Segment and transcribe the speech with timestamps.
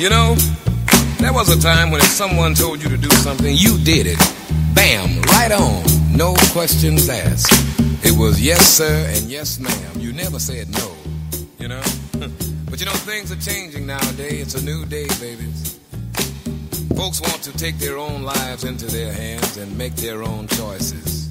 [0.00, 0.34] You know,
[1.18, 4.18] there was a time when if someone told you to do something, you did it.
[4.74, 6.16] Bam, right on.
[6.16, 7.52] No questions asked.
[8.02, 10.00] It was yes, sir, and yes, ma'am.
[10.00, 10.96] You never said no,
[11.58, 11.82] you know?
[12.70, 14.40] but you know, things are changing nowadays.
[14.40, 15.78] It's a new day, babies.
[16.96, 21.30] Folks want to take their own lives into their hands and make their own choices.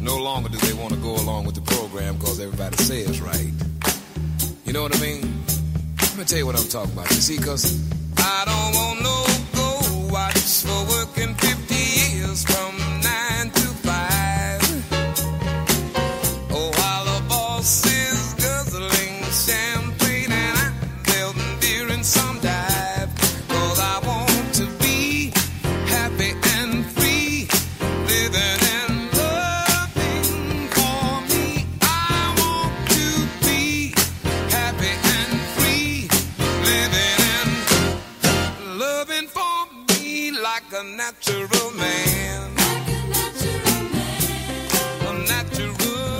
[0.00, 3.52] No longer do they want to go along with the program because everybody says right.
[4.64, 5.41] You know what I mean?
[6.12, 7.08] Let me tell you what I'm talking about.
[7.08, 7.80] You see, because
[8.18, 9.24] I don't want no
[9.56, 12.71] go watch for working 50 years from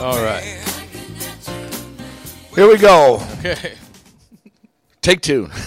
[0.03, 0.43] All right.
[2.57, 3.23] Here we go.
[3.39, 3.75] Okay.
[5.01, 5.49] Take two.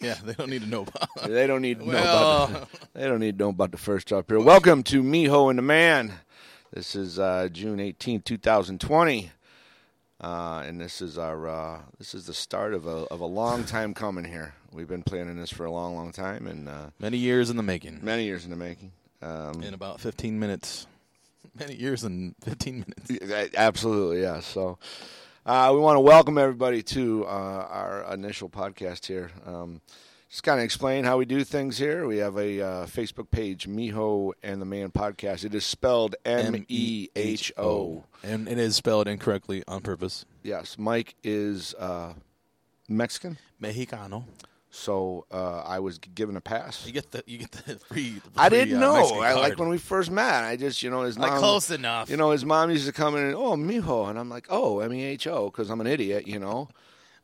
[0.00, 1.08] Yeah, they don't need to know about.
[1.30, 2.68] they don't need to know Well- about.
[2.72, 4.40] The, they don't need to know about the first drop here.
[4.40, 6.12] Welcome to Meho and the Man.
[6.72, 9.30] This is uh, June 18, 2020.
[10.20, 13.62] Uh, and this is our uh, this is the start of a of a long
[13.62, 14.54] time coming here.
[14.72, 17.62] We've been planning this for a long, long time, and uh, Many years in the
[17.62, 18.00] making.
[18.02, 18.90] many years in the making.
[19.22, 20.88] Um, In about 15 minutes.
[21.58, 23.54] Many years in 15 minutes.
[23.56, 24.40] Absolutely, yeah.
[24.40, 24.78] So
[25.44, 29.30] uh, we want to welcome everybody to uh, our initial podcast here.
[29.46, 29.80] Um,
[30.30, 32.06] just kind of explain how we do things here.
[32.06, 35.44] We have a uh, Facebook page, Meho and the Man Podcast.
[35.44, 38.04] It is spelled M E H O.
[38.22, 40.24] And it is spelled incorrectly on purpose.
[40.42, 42.14] Yes, Mike is uh,
[42.88, 44.24] Mexican, Mexicano.
[44.74, 46.86] So uh, I was given a pass.
[46.86, 48.22] You get the you get the free.
[48.34, 49.20] the I didn't uh, know.
[49.20, 50.44] I like when we first met.
[50.44, 52.08] I just, you know, his Like close enough.
[52.08, 54.80] You know, his mom used to come in and oh, mijo, and I'm like, oh,
[54.80, 56.68] M E H O, because I'm an idiot, you know.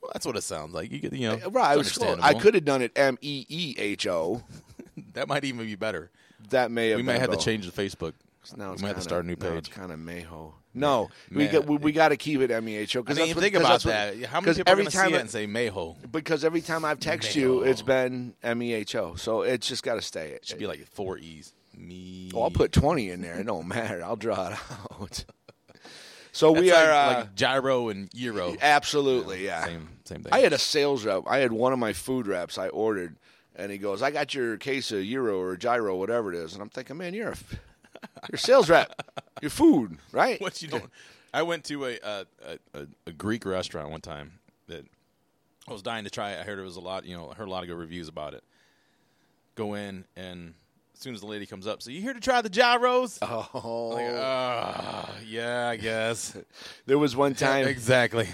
[0.03, 0.93] Well, that's what it sounds like.
[0.93, 1.49] You get you know.
[1.49, 2.19] Right, I was close.
[2.21, 4.43] I could have done it M E E H O.
[5.15, 6.11] That might even be better.
[6.51, 6.97] That may have.
[6.97, 8.15] We might been have to change the Facebook.
[8.57, 10.53] Now we it's might have to kinda- start a new now it's kind of Mayho.
[10.75, 13.03] No, we got we, we got to keep it M E H O.
[13.07, 14.23] I mean, think about that.
[14.27, 15.97] How many people every to time see it I- and say Mayho?
[16.13, 19.15] Because every time I've texted you, it's been M E H O.
[19.17, 20.29] So it's just got to stay.
[20.31, 21.53] It Should be like four E's.
[21.77, 22.31] Me.
[22.35, 23.39] Oh, I'll put twenty in there.
[23.41, 24.03] It don't matter.
[24.05, 24.59] I'll draw it
[24.93, 25.25] out.
[26.31, 28.55] So That's we like, are uh, like gyro and euro.
[28.61, 29.65] absolutely yeah.
[29.65, 30.33] Same same thing.
[30.33, 31.25] I had a sales rep.
[31.27, 32.59] I had one of my food reps.
[32.59, 33.17] I ordered,
[33.57, 36.63] and he goes, "I got your case of euro or gyro, whatever it is." And
[36.63, 37.37] I'm thinking, man, you're a,
[38.31, 38.93] you're sales rep.
[39.41, 40.41] Your food, right?
[40.41, 40.91] what you doing?
[41.33, 42.27] I went to a, a,
[42.75, 44.33] a, a Greek restaurant one time
[44.67, 44.85] that
[45.69, 46.33] I was dying to try.
[46.33, 46.41] it.
[46.41, 47.05] I heard it was a lot.
[47.05, 48.43] You know, I heard a lot of good reviews about it.
[49.55, 50.55] Go in and
[50.95, 53.21] as soon as the lady comes up, so you here to try the gyros?
[53.23, 56.37] Oh, Like, ah, yeah, I guess.
[56.87, 57.69] there was one time.
[57.69, 58.29] exactly.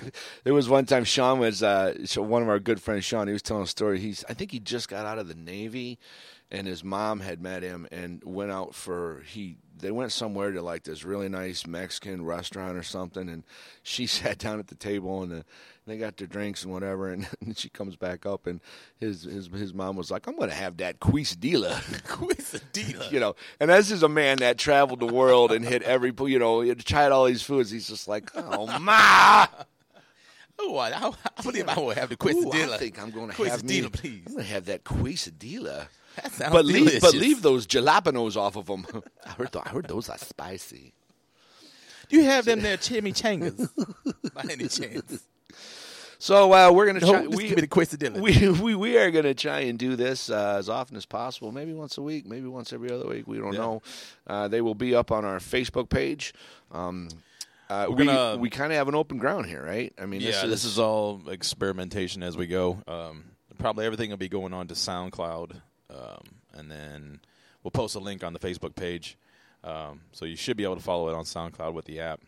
[0.45, 3.05] There was one time Sean was uh, so one of our good friends.
[3.05, 3.99] Sean, he was telling a story.
[4.01, 5.99] He's I think he just got out of the Navy,
[6.55, 9.57] and his mom had met him and went out for he.
[9.77, 13.43] They went somewhere to like this really nice Mexican restaurant or something, and
[13.83, 15.45] she sat down at the table and the,
[15.87, 18.61] they got their drinks and whatever, and, and she comes back up and
[18.97, 23.11] his his his mom was like, "I'm going to have that quesadilla." Quesadilla.
[23.13, 26.39] you know, and this is a man that traveled the world and hit every, you
[26.39, 27.71] know, he had tried all these foods.
[27.71, 29.47] He's just like, oh ma,
[30.59, 30.93] Oh, I,
[31.37, 32.75] I, believe I will have the Ooh, quesadilla.
[32.75, 34.23] I think I'm going to have quesadilla, me, please.
[34.27, 35.89] I'm going to have that quesadilla.
[36.23, 37.01] That sounds But leave, delicious.
[37.01, 38.87] but leave those jalapenos off of them.
[39.27, 40.93] I heard, th- I heard those are spicy.
[42.09, 43.69] Do you have them there chimichangas
[44.35, 45.27] by any chance?
[46.19, 47.25] So uh, we're going to No, try.
[47.25, 48.21] just we, give me the quesadilla.
[48.21, 51.51] we, we we are going to try and do this uh, as often as possible.
[51.53, 53.27] Maybe once a week, maybe once every other week.
[53.27, 53.59] We don't Yeah.
[53.59, 53.83] know.
[54.27, 56.33] Uh, they will be up on our Facebook page.
[56.71, 57.09] Um,
[57.69, 59.93] uh, We're gonna- we kind of have an open ground here, right?
[59.99, 62.79] I mean, yeah, this is all experimentation as we go.
[62.87, 63.25] Um,
[63.59, 65.61] probably everything will be going on to SoundCloud,
[65.91, 66.23] um,
[66.53, 67.21] and then
[67.63, 69.17] we'll post a link on the Facebook page.
[69.63, 72.21] Um, so you should be able to follow it on SoundCloud with the app.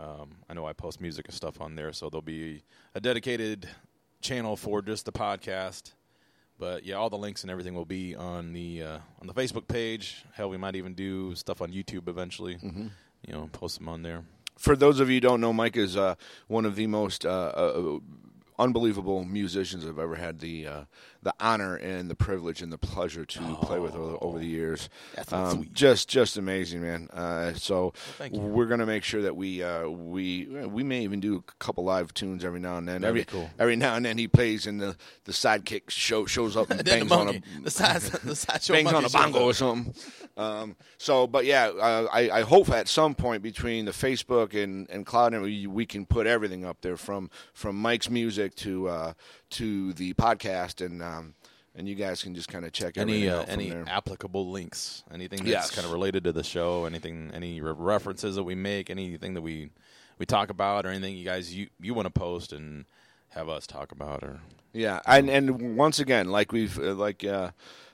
[0.00, 2.62] Um, I know I post music and stuff on there, so there'll be
[2.94, 3.68] a dedicated
[4.20, 5.92] channel for just the podcast.
[6.58, 9.68] But yeah, all the links and everything will be on the uh, on the Facebook
[9.68, 10.24] page.
[10.34, 12.58] Hell, we might even do stuff on YouTube eventually.
[13.26, 14.22] You know, post them on there.
[14.58, 16.14] for those of you who don't know, Mike is uh,
[16.46, 17.98] one of the most uh, uh,
[18.58, 20.84] unbelievable musicians I've ever had the uh,
[21.24, 24.88] the honor and the privilege and the pleasure to play with over, over the years.
[25.32, 27.08] Um, just just amazing, man.
[27.12, 28.38] Uh, so you.
[28.38, 32.12] we're gonna make sure that we uh, we we may even do a couple live
[32.14, 33.00] tunes every now and then.
[33.00, 33.50] That'd every be cool.
[33.58, 37.00] every now and then he plays and the the sidekick show shows up and Then
[37.00, 39.94] the bangs on a the side, the sideshow bangs on a bongo or something.
[40.36, 44.88] Um, so, but yeah, uh, I, I hope at some point between the Facebook and
[44.90, 48.88] and Cloud, and we, we can put everything up there from from Mike's music to
[48.88, 49.12] uh,
[49.50, 51.13] to the podcast, and um,
[51.74, 55.48] and you guys can just kind of check any uh, any applicable links, anything that's
[55.48, 55.70] Yes.
[55.70, 59.42] kind of related to the show, anything, any re- references that we make, anything that
[59.42, 59.70] we
[60.18, 62.84] we talk about, or anything you guys you you want to post and
[63.30, 64.40] have us talk about, or
[64.72, 67.50] Yeah, and and once again, like we've uh, like uh,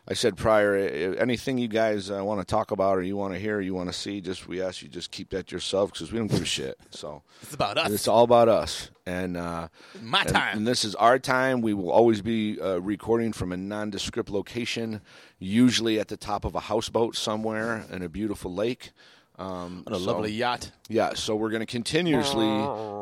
[0.08, 3.34] I said prior, uh, anything you guys uh, want to talk about or you want
[3.34, 5.56] to hear, or you want to see, just we ask you just keep that to
[5.56, 6.78] yourself because we don't give a shit.
[6.90, 7.90] So it's about us.
[7.90, 9.68] it's all about us, and uh,
[10.02, 10.56] my and, time.
[10.58, 11.60] and this is our time.
[11.60, 15.00] We will always be uh, recording from a nondescript location,
[15.38, 18.92] usually at the top of a houseboat somewhere in a beautiful lake.
[19.40, 20.70] Um, on a so- lovely yacht.
[20.88, 22.46] yeah, so we're going to continuously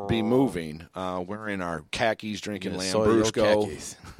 [0.07, 0.87] be moving.
[0.95, 3.65] Uh, in our khakis, drinking Yeah, soil Lambrusco.
[3.65, 3.95] khakis.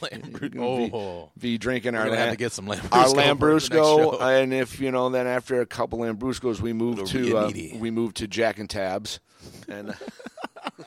[0.00, 0.50] Lambrusco.
[0.78, 2.92] Be, Oh, be drinking we're our gonna have Lam- to get some Lambrusco.
[2.92, 6.98] our for the Lambrusco, and if you know, then after a couple Lambruscos, we move
[6.98, 9.20] It'll to uh, we move to Jack and Tabs,
[9.68, 9.88] and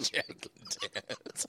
[0.00, 1.46] Jack and Dance.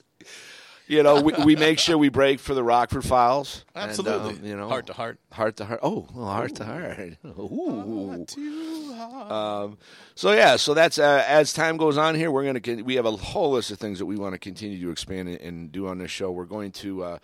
[0.86, 3.64] You know we, we make sure we break for the Rockford Files.
[3.74, 4.34] and, Absolutely.
[4.34, 5.18] um, you know, heart to heart.
[5.32, 5.80] heart to heart.
[5.82, 7.16] Oh, well, heart to heart.
[7.24, 8.06] Ooh.
[8.10, 9.78] heart to Um,
[10.14, 13.06] so yeah, so that's uh, as time goes on here, we're gonna con- we have
[13.06, 15.86] a whole list of things that we want to continue to expand and, and do
[15.88, 16.30] on this show.
[16.30, 17.18] We're going to uh,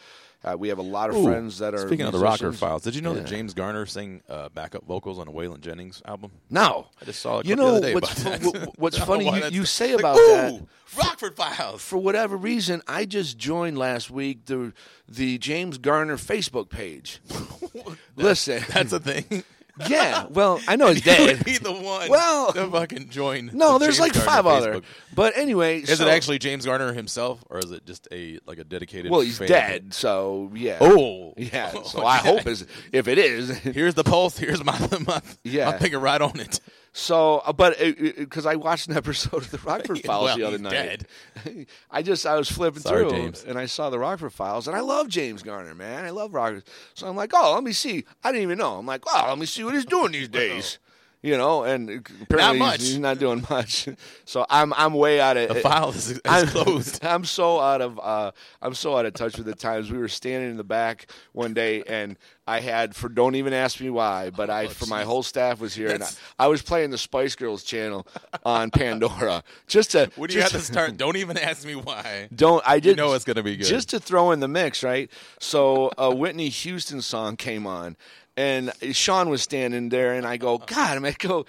[0.45, 2.57] uh, we have a lot of Ooh, friends that are Speaking of the Rockford.
[2.57, 3.21] Files, did you know Yeah.
[3.21, 6.31] that James Garner sang uh, backup vocals on a Waylon Jennings album?
[6.51, 8.53] No, I just saw it a You clip know the other day what's about fu-
[8.59, 8.79] that.
[8.79, 10.63] what's I don't know funny you- you say like, about ooh, that-
[10.97, 11.83] Rockford Files.
[11.83, 14.73] for whatever reason, I just joined last week the
[15.09, 17.21] the James Garner Facebook page.
[18.17, 19.45] Listen, That's a thing.
[19.89, 21.37] Yeah, well, I know it's You dead.
[21.39, 22.09] would be the one.
[22.11, 23.51] Well- to fucking join.
[23.55, 24.81] No, the there's James like Garner five other.
[25.15, 28.59] But anyway, Is so- it actually James Garner himself, or is it just a like
[28.59, 29.11] a dedicated?
[29.11, 29.49] Well, he's fan?
[29.49, 30.79] dead, so yeah.
[30.81, 31.71] Oh, yeah.
[31.85, 32.21] So Oh, I yeah.
[32.23, 33.51] hope is if it is.
[33.59, 34.37] Here's the pulse.
[34.39, 35.21] Here's my my.
[35.45, 35.71] Yeah.
[35.71, 36.61] I'm thinking right on it.
[36.95, 40.59] So, uh, but because I watched an episode of the Rockford Files Well, the other
[40.59, 41.05] night,
[41.91, 43.45] I just I was flipping Sorry, through James.
[43.45, 46.05] and I saw the Rockford Files, and I love James Garner, man.
[46.05, 46.65] I love Rockford.
[46.95, 48.05] So I'm like, oh, let me see.
[48.23, 48.77] I didn't even know.
[48.79, 50.79] I'm like, wow, let me see what he's doing these days.
[51.23, 52.81] You know, and apparently much.
[52.81, 53.89] He's, he's not doing much.
[54.25, 57.05] So I'm I'm way out of The file is, is I'm, closed.
[57.05, 58.31] I'm so out of uh,
[58.63, 59.91] I'm so out of touch with the times.
[59.91, 62.17] We were standing in the back one day, and
[62.47, 65.75] I had for don't even ask me why, but I for my whole staff was
[65.75, 66.09] here, and I,
[66.39, 68.07] I was playing the Spice Girls channel
[68.45, 70.11] on Pandora just to.
[70.17, 70.97] When do you have to start?
[70.97, 72.29] Don't even ask me why.
[72.35, 73.67] Don't I did You know it's gonna be good.
[73.67, 75.11] just to throw in the mix, right?
[75.41, 77.97] So a Whitney Houston song came on,
[78.37, 81.47] and Sean was standing there, and I go, God, I'm go,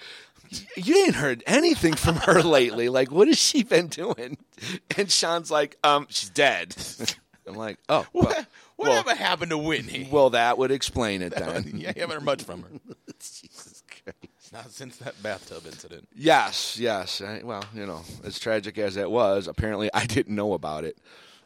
[0.76, 2.88] you ain't heard anything from her lately.
[2.88, 4.38] Like, what has she been doing?
[4.96, 6.74] And Sean's like, um, she's dead.
[7.46, 8.46] I'm like, oh, well, What,
[8.76, 10.08] whatever happened to Whitney?
[10.10, 11.72] well, that would explain it then.
[11.74, 12.68] yeah, you haven't heard much from her.
[13.20, 14.52] Jesus Christ.
[14.52, 16.08] Not since that bathtub incident.
[16.14, 17.20] Yes, yes.
[17.20, 20.96] I, well, you know, as tragic as that was, apparently I didn't know about it.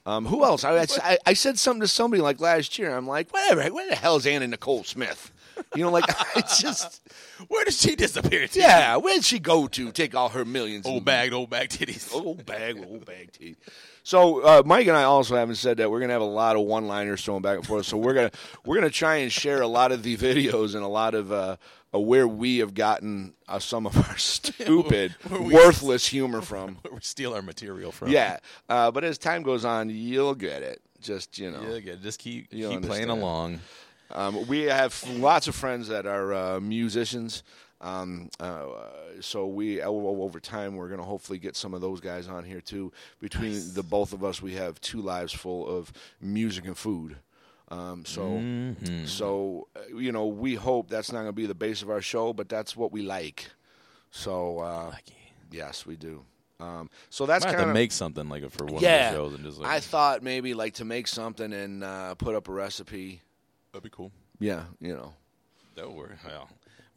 [0.08, 0.64] Um, who else?
[0.64, 2.96] I, I, I said something to somebody like last year.
[2.96, 3.62] I'm like, whatever.
[3.74, 5.30] Where the hell is Anna Nicole Smith?
[5.74, 6.06] You know, like
[6.36, 7.02] it's just,
[7.48, 8.58] Where did she disappear to?
[8.58, 8.96] yeah.
[8.96, 9.92] Where'd she go to?
[9.92, 10.86] Take all her millions.
[10.86, 12.10] Old bag, old bag titties.
[12.14, 13.56] old bag, old bag tea.
[14.08, 16.62] So uh, Mike and I also haven't said that we're gonna have a lot of
[16.62, 17.84] one-liners thrown back and forth.
[17.84, 18.30] So we're gonna
[18.64, 21.56] we're gonna try and share a lot of the videos and a lot of uh,
[21.92, 26.78] uh, where we have gotten uh, some of our stupid, worthless humor from.
[26.80, 28.08] Where we steal our material from.
[28.08, 28.38] Yeah,
[28.70, 30.80] uh, but as time goes on, you'll get it.
[31.02, 33.60] Just you know, Yeah, yeah, just keep keep playing along.
[34.12, 37.42] um, we have lots of friends that are uh, musicians.
[37.80, 38.64] Um, uh,
[39.20, 42.26] so we o- o- over time we're going to hopefully get some of those guys
[42.26, 42.92] on here too.
[43.20, 47.16] Between the both of us, we have two lives full of music and food.
[47.70, 49.04] Um, so, Mm-hmm.
[49.04, 52.00] so uh, you know, we hope that's not going to be the base of our
[52.00, 53.50] show, but that's what we like.
[54.10, 54.94] So, uh,
[55.50, 56.24] yes, we do.
[56.60, 59.10] Um, so that's I kind to of make something like for one yeah.
[59.10, 62.14] of the shows and just like I thought maybe like to make something and uh,
[62.16, 63.20] put up a recipe.
[63.72, 64.10] that'd be cool.
[64.40, 65.12] Yeah, you know.
[65.76, 66.18] That would work.
[66.26, 66.48] Well,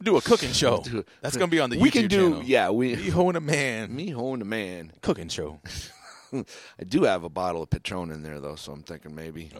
[0.02, 0.80] do a cooking show.
[0.84, 2.42] Do- That's gonna be on the we YouTube can do channel.
[2.44, 3.94] yeah we Me hoeing a man.
[3.94, 5.60] me hone a man Cooking show.
[6.34, 9.50] i do have a bottle of patron in there though so i'm thinking maybe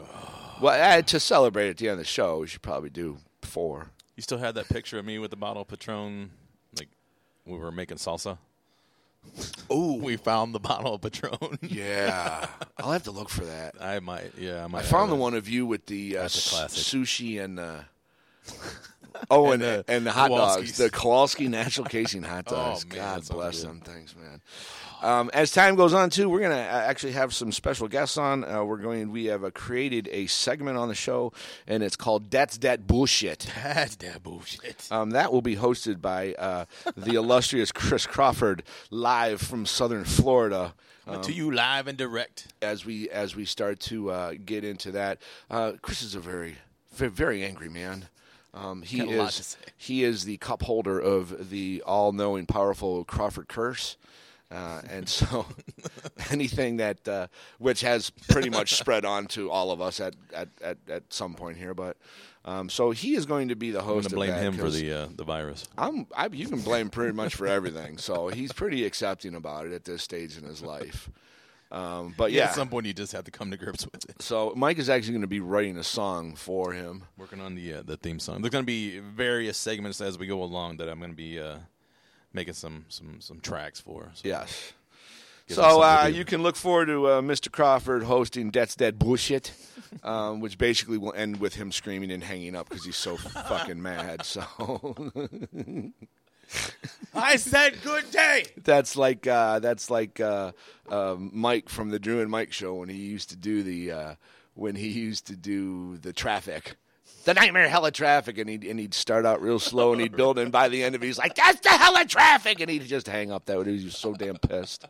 [0.61, 3.91] well uh, to celebrate at the end of the show we should probably do four
[4.17, 6.31] You still had that picture of me with the bottle of Patron,
[6.79, 6.89] like
[7.45, 8.39] we were making salsa.
[9.71, 11.59] Oh, we found the bottle of Patron.
[11.63, 12.47] Yeah,
[12.79, 13.75] I'll have to look for that.
[13.81, 14.33] I might.
[14.37, 14.81] Yeah, I might.
[14.81, 16.83] I found the one of you with the uh, classic.
[16.85, 17.81] sushi and uh,
[19.31, 22.87] oh, and, And the, and the hot dogs, the Kowalski natural casing hot Oh, dogs.
[22.87, 23.71] man, God bless good.
[23.71, 24.41] them things, man.
[25.03, 28.45] Um, as time goes on, too, we're gonna uh, actually have some special guests on.
[28.45, 29.11] Uh, we're going.
[29.11, 31.33] We have uh, created a segment on the show,
[31.67, 34.87] and it's called "That's That Bullshit." That's that bullshit.
[34.93, 40.73] Um, that will be hosted by uh, the illustrious Chris Crawford, live from Southern Florida.
[41.05, 42.53] Coming to you live and direct.
[42.63, 45.21] as we as we start to uh, get into that.
[45.51, 46.59] Uh, Chris is a very,
[46.93, 48.07] very angry man.
[48.55, 52.13] Um, he Got a lot to is he is the cup holder of the all
[52.13, 53.97] knowing, powerful Crawford curse.
[54.51, 55.47] Uh, and so,
[56.31, 57.27] anything that uh,
[57.59, 61.33] which has pretty much spread on to all of us at, at, at, at some
[61.33, 61.97] point here, but
[62.45, 64.11] um, so he is going to be the I'm host.
[64.11, 65.65] going to blame him for the uh, the virus.
[65.79, 67.97] I'm, I, you can blame pretty much for everything.
[67.99, 71.09] So he's pretty accepting about it at this stage in his life.
[71.73, 74.21] Um, but yeah, At some point, you just have to come to grips with it.
[74.21, 77.05] so Mike is actually going to be writing a song for him.
[77.17, 78.43] Working on the uh, the theme song.
[78.43, 81.41] There's going to be various segments as we go along that I'm going to be
[81.41, 81.57] uh,
[82.35, 84.11] making some some some tracks for.
[84.15, 84.75] So Yes.
[85.49, 87.51] So uh, you can look forward to uh, Mr.
[87.51, 89.53] Crawford hosting "That's Dead Bullshit,"
[90.03, 93.17] um, which basically will end with him screaming and hanging up because he's so
[93.49, 94.25] fucking mad.
[94.25, 94.43] So
[97.15, 98.45] I said good day.
[98.65, 100.53] that's like uh, that's like uh,
[100.89, 104.15] uh, Mike from the Drew and Mike show when he used to do the uh,
[104.55, 106.77] when he used to do the traffic.
[107.25, 110.17] The nightmare hell of traffic, and he'd and he'd start out real slow, and he'd
[110.17, 112.69] build, and by the end of it, he's like, "That's the hell of traffic," and
[112.69, 113.45] he'd just hang up.
[113.45, 114.87] That would he was so damn pissed.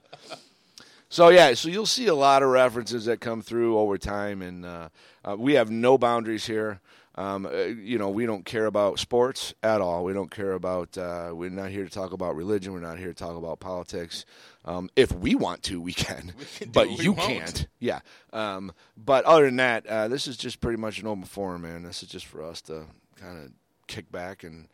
[1.10, 4.64] So yeah, so you'll see a lot of references that come through over time, and
[4.64, 4.88] uh,
[5.24, 6.80] uh, we have no boundaries here.
[7.14, 10.02] Um, uh, you know, we don't care about sports at all.
[10.04, 10.96] We don't care about.
[10.96, 12.72] Uh, we're not here to talk about religion.
[12.72, 14.24] We're not here to talk about politics.
[14.64, 17.28] Um, if we want to, we can, can but we you want.
[17.28, 17.66] can't.
[17.80, 18.00] Yeah.
[18.32, 21.82] Um, but other than that, uh, this is just pretty much an open forum, man.
[21.82, 23.52] This is just for us to kind of
[23.86, 24.68] kick back and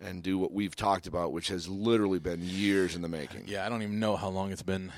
[0.00, 3.44] and do what we've talked about, which has literally been years in the making.
[3.46, 4.92] Yeah, I don't even know how long it's been.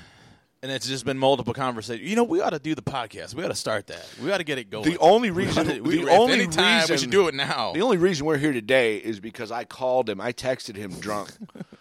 [0.61, 2.09] And it's just been multiple conversations.
[2.09, 3.33] You know, we ought to do the podcast.
[3.33, 4.05] We ought to start that.
[4.21, 4.89] We ought to get it going.
[4.89, 7.71] The only reason, the we- if only time, reason we should do it now.
[7.71, 10.19] The only reason we're here today is because I called him.
[10.19, 11.31] I texted him drunk.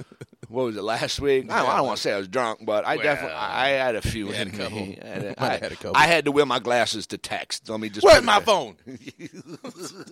[0.49, 1.50] what was it last week?
[1.50, 3.68] I don't, I don't want to say I was drunk, but I Well, definitely I
[3.70, 4.78] had a few had a couple.
[4.78, 5.97] I had, I, had a couple.
[5.97, 7.68] I had to wear my glasses to text.
[7.68, 8.76] Let me just Where's my phone?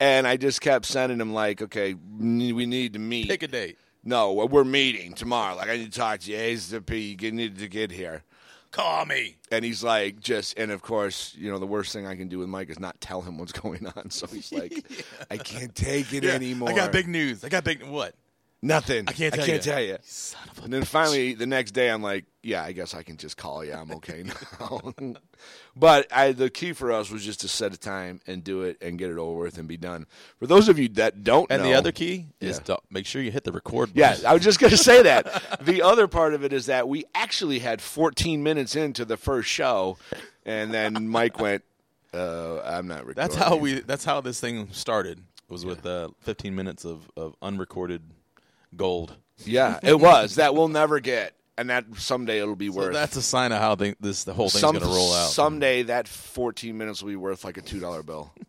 [0.00, 3.28] And I just kept sending him like, okay, we need to meet.
[3.28, 3.78] Pick a date.
[4.04, 5.56] No, we're meeting tomorrow.
[5.56, 6.36] Like I need to talk to you.
[6.36, 7.16] A's the P.
[7.20, 8.22] You need to get here.
[8.70, 9.36] Call me.
[9.52, 12.40] And he's like, just, and of course, you know, the worst thing I can do
[12.40, 14.10] with Mike is not tell him what's going on.
[14.10, 14.74] So he's like,
[15.30, 16.70] I can't take it Yeah, anymore.
[16.70, 17.44] I got big news.
[17.44, 18.14] I got big what?
[18.64, 19.04] Nothing.
[19.06, 19.72] I can't tell I can't you.
[19.72, 19.98] tell you.
[20.02, 23.02] Son of a And then finally, the next day, I'm like, yeah, I guess I
[23.02, 23.74] can just call you.
[23.74, 24.24] I'm okay
[24.60, 24.94] now.
[25.76, 28.78] but I, the key for us was just to set a time and do it
[28.80, 30.06] and get it over with and be done.
[30.38, 31.54] For those of you that don't know.
[31.54, 32.76] And know, the other key is Yeah.
[32.76, 34.20] to make sure you hit the record button.
[34.22, 35.42] yeah, I was just going to say that.
[35.64, 39.48] The other part of it is that we actually had 14 minutes into the first
[39.48, 39.96] show,
[40.46, 41.62] and then Mike went,
[42.12, 43.80] uh, "I'm not recording." That's how we.
[43.80, 45.20] That's how this thing started.
[45.48, 48.02] Was with uh, 15 minutes of, of unrecorded
[48.76, 49.16] gold.
[49.44, 52.92] Yeah, it was that we'll never get, and that someday it'll be So worth.
[52.92, 55.30] that's a sign of how thing, this the whole thing's some, going to roll out.
[55.30, 58.32] Someday that 14 minutes will be worth like a two dollar bill.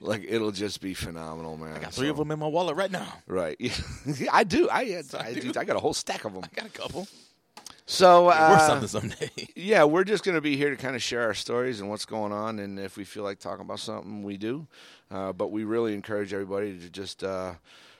[0.00, 1.76] Like it'll just be phenomenal, man.
[1.76, 3.12] I got three So- of them in my wallet right now.
[3.26, 3.56] Right.
[4.32, 4.68] I do.
[4.68, 5.52] I, I, I do.
[5.56, 6.42] I got a whole stack of them.
[6.44, 7.06] I got a couple.
[7.86, 9.30] So uh, something someday.
[9.56, 12.04] yeah, we're just going to be here to kind of share our stories and what's
[12.04, 14.66] going on, and if we feel like talking about something, we do.
[15.10, 17.52] Uh, but we really encourage everybody to just, uh,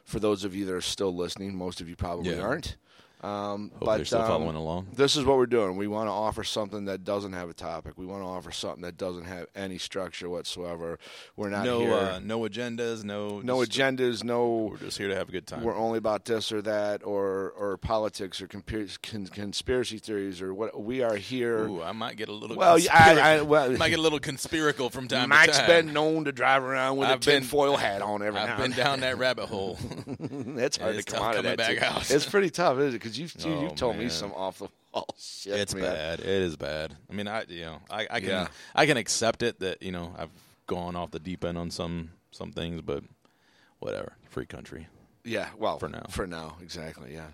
[0.05, 2.41] for those of you that are still listening, most of you probably Yeah.
[2.43, 2.77] aren't.
[3.23, 4.89] Um, Hope but they're still um, following along.
[4.95, 5.77] This is what we're doing.
[5.77, 7.93] We want to offer something that doesn't have a topic.
[7.97, 10.99] We want to offer something that doesn't have any structure whatsoever.
[11.37, 11.93] We're not No, here.
[11.95, 13.05] uh, no agendas.
[13.05, 14.25] No, no agendas.
[14.25, 15.63] No We're just here to have a good time.
[15.63, 20.53] we're only about this or that or or politics or compir- con- conspiracy theories or
[20.53, 21.69] what we are here.
[21.69, 22.57] Ooh, I might get a little.
[22.57, 25.69] Well, conspirac- I- I- well- might get a little conspiracal from time Mike's to time.
[25.71, 28.59] Mike's been known to drive around with I've a tinfoil hat on every now I've
[28.59, 29.79] been down that rabbit hole.
[30.63, 31.57] It's hard to come out of that.
[31.59, 31.85] back too.
[31.85, 32.11] out.
[32.11, 33.12] It's pretty tough, isn't it?
[33.19, 35.55] Because you've you, Oh, told me some off the wall shit.
[35.59, 35.83] it's man.
[35.85, 36.21] bad.
[36.21, 36.97] It is bad.
[37.11, 38.49] I mean, I you know, I, I can Yeah.
[38.75, 40.31] I can accept it that you know I've
[40.67, 43.05] gone off the deep end on some some things, but
[43.79, 44.15] whatever.
[44.31, 44.87] Free country.
[45.25, 46.07] Yeah, well, For now.
[46.11, 47.13] For now, exactly.
[47.15, 47.29] Yeah.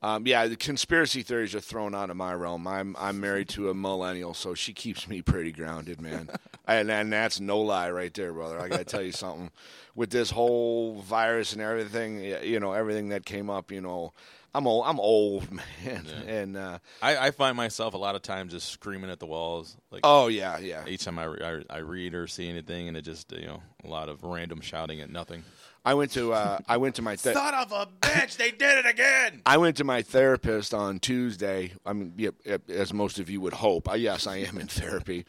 [0.00, 2.66] Um, yeah, the conspiracy theories are thrown out of my realm.
[2.66, 6.30] I'm I'm married to a millennial, so she keeps me pretty grounded, man.
[6.68, 8.60] and, and that's no lie right there, brother.
[8.60, 9.50] I got to tell you something.
[9.96, 14.12] With this whole virus and everything, you know, everything that came up, you know,
[14.54, 14.84] I'm old.
[14.86, 15.50] I'm old,
[15.84, 16.06] man.
[16.26, 19.76] And uh, I, I find myself a lot of times just screaming at the walls.
[19.90, 20.84] Like oh yeah, yeah.
[20.86, 23.62] each time I, re- I I read or see anything, and it just you know
[23.84, 25.42] a lot of random shouting at nothing.
[25.88, 28.36] I went to uh, I went to my th- Son of a bitch!
[28.36, 29.40] They did it again.
[29.46, 31.72] I went to my therapist on Tuesday.
[31.86, 33.88] I mean, yeah, as most of you would hope.
[33.88, 35.24] I, yes, I am in therapy,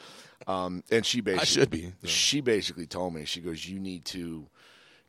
[0.48, 2.08] um, and she basically I should be, so.
[2.08, 4.48] She basically told me she goes, "You need to."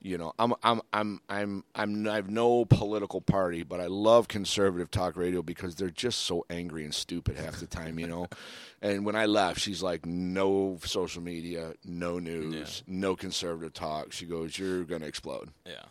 [0.02, 4.28] You know, I'm I'm I'm I'm I'm I have no political party, but I love
[4.28, 8.26] conservative talk radio because they're just so angry and stupid half the time, you know.
[8.82, 14.24] and when I left, she's like, "No social media, no news, no conservative talk." She
[14.24, 15.82] goes, "You're gonna explode." Yeah.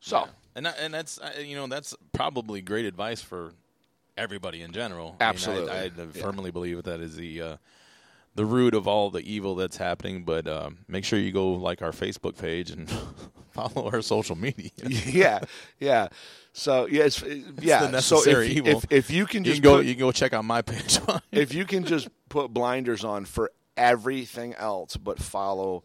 [0.00, 0.26] So Yeah.
[0.54, 3.54] and that, and that's uh, you know that's probably great advice for
[4.16, 5.16] everybody in general.
[5.20, 5.70] Absolutely.
[5.72, 6.22] I, mean, I, I Yeah.
[6.22, 7.56] firmly believe that is the uh,
[8.36, 10.22] the root of all the evil that's happening.
[10.22, 12.88] But um, make sure you go like our Facebook page and
[13.58, 14.70] follow our social media.
[14.86, 15.40] yeah,
[15.78, 16.08] yeah.
[16.52, 17.22] So yeah, it's,
[17.60, 18.00] yeah.
[18.00, 19.76] so if, if if you can You just can go.
[19.76, 20.98] put, you can go check out my page.
[21.30, 25.84] if you can just put blinders on for everything else, but follow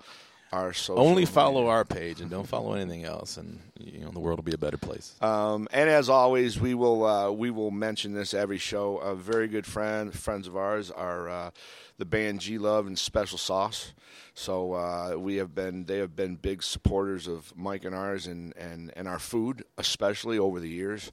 [0.54, 1.00] our social.
[1.00, 1.34] Only media.
[1.34, 4.54] follow our page and don't follow anything else, and you know the world will be
[4.54, 5.16] a better place.
[5.20, 8.98] Um, and as always, we will uh, we will mention this every show.
[8.98, 11.52] A very good friend, friends of ours, are uh,
[11.98, 13.94] the band G Love and Special Sauce.
[14.36, 18.56] So uh, we have been they have been big supporters of Mike and ours and
[18.56, 21.12] and, and our food, especially over the years.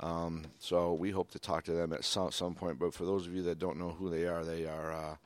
[0.00, 2.78] Um, so we hope to talk to them at some some point.
[2.78, 5.16] But for those of you that don't know who they are, they are uh,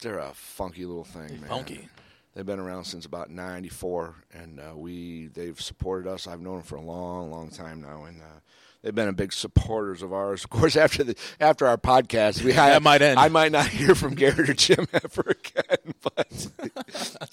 [0.00, 1.48] they're a funky little thing, man.
[1.48, 1.88] funky.
[2.34, 6.26] They've been around since about '94, and uh, we they've supported us.
[6.26, 8.40] I've known them for a long, long time now, and uh,
[8.82, 10.42] they've been a big supporters of ours.
[10.44, 13.18] Of course, after the after our podcast, we I, That might end.
[13.20, 16.48] I might not hear from Garrett or Jim ever again, but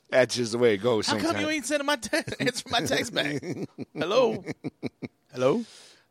[0.09, 1.07] that's just the way it goes.
[1.07, 3.41] How come you ain't sending my te- answer my text back?
[3.95, 4.43] Hello,
[5.33, 5.63] hello.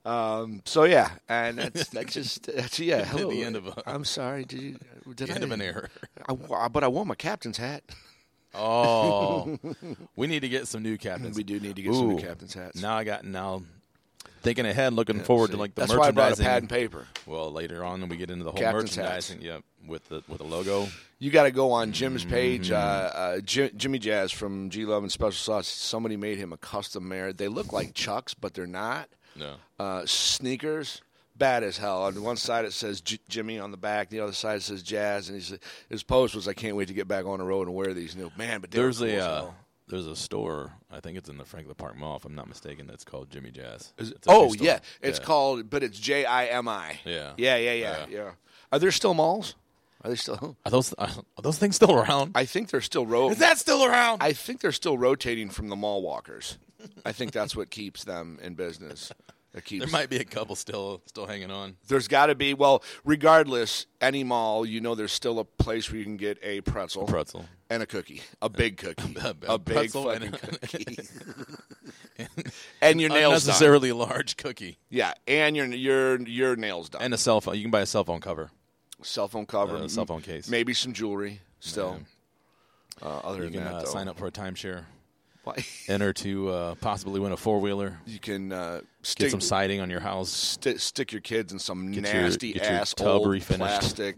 [0.06, 3.04] Um, so yeah, and that's that's just that's yeah.
[3.04, 3.28] Hello.
[3.30, 4.46] the end of a- I'm sorry.
[4.46, 4.78] Did you?
[5.14, 5.34] Did The I?
[5.34, 5.90] end of an error.
[6.26, 7.82] I, but I wore my captain's hat.
[8.54, 9.58] Oh,
[10.16, 11.36] we need to get some new captains.
[11.36, 12.80] We do need to get some new captain's hats.
[12.80, 13.62] Now I got now
[14.42, 16.44] thinking ahead, looking forward to like the that's why I brought a merchandising.
[16.44, 17.06] pad and paper.
[17.26, 20.38] Well, later on, when we get into the whole Captain's merchandising, yeah, with the with
[20.38, 20.88] the logo.
[21.20, 22.30] You got to go on Jim's Mm-hmm.
[22.30, 22.70] page.
[22.70, 25.66] Uh, uh, Jim, Jimmy Jazz from G Love and Special Sauce.
[25.66, 27.32] Somebody made him a custom mare.
[27.32, 29.08] They look like Chucks, but they're not.
[29.36, 31.02] No, Uh, sneakers,
[31.38, 32.02] bad as hell.
[32.04, 35.28] On one side it says J- Jimmy, on the back the other side says Jazz.
[35.28, 35.56] And he's,
[35.88, 38.16] his post was, "I can't wait to get back on the road and wear these
[38.16, 39.50] new man." But there's cool a uh,
[39.88, 40.72] there's a store.
[40.90, 42.86] I think it's in the Franklin Park Mall, if I'm not mistaken.
[42.86, 43.92] That's called Jimmy Jazz.
[43.98, 45.24] It- oh yeah, it's Yeah.
[45.24, 46.98] called, but it's J I M I.
[47.04, 47.32] Yeah.
[47.36, 48.06] yeah, yeah, yeah, Yeah.
[48.10, 48.30] yeah.
[48.72, 49.54] Are there still malls?
[50.04, 50.56] Are they still?
[50.64, 51.08] Are those are
[51.42, 52.32] those things still around?
[52.34, 54.22] I think they're still ro- Is that still around?
[54.22, 56.58] I think they're still rotating from the mall walkers.
[57.04, 59.10] I think that's what keeps them in business.
[59.52, 61.76] There might be a couple still still hanging on.
[61.88, 62.54] there's got to be.
[62.54, 66.60] Well, regardless, any mall, you know, there's still a place where you can get a
[66.60, 67.44] pretzel, Pretzel.
[67.68, 70.98] and a cookie, a big cookie, A- a, a big pretzel fucking and a- cookie,
[72.82, 73.54] and your nails done.
[73.54, 77.02] Unnecessarily large cookie Yeah, and your your your nails done.
[77.02, 77.56] and a cell phone.
[77.56, 78.50] You can buy a cell phone cover.
[79.02, 80.48] cell phone cover, Uh, cell phone case.
[80.48, 81.40] maybe some jewelry.
[81.60, 82.00] Still,
[83.02, 84.84] uh, other You than can that, uh, sign up for a timeshare.
[85.88, 87.98] Enter to uh, possibly win a four wheeler.
[88.06, 88.80] you can uh,
[89.16, 90.30] Get some siding on your house.
[90.30, 93.56] sti- stick your kids in some Get your- nasty get your ass tub old refinished.
[93.56, 94.16] plastic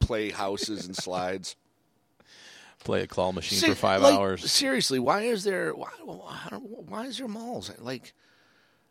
[0.00, 1.56] playhouses and slides.
[2.84, 4.50] Play a claw machine Se- for five like, hours.
[4.50, 8.14] Seriously, why is there why why, why is there malls like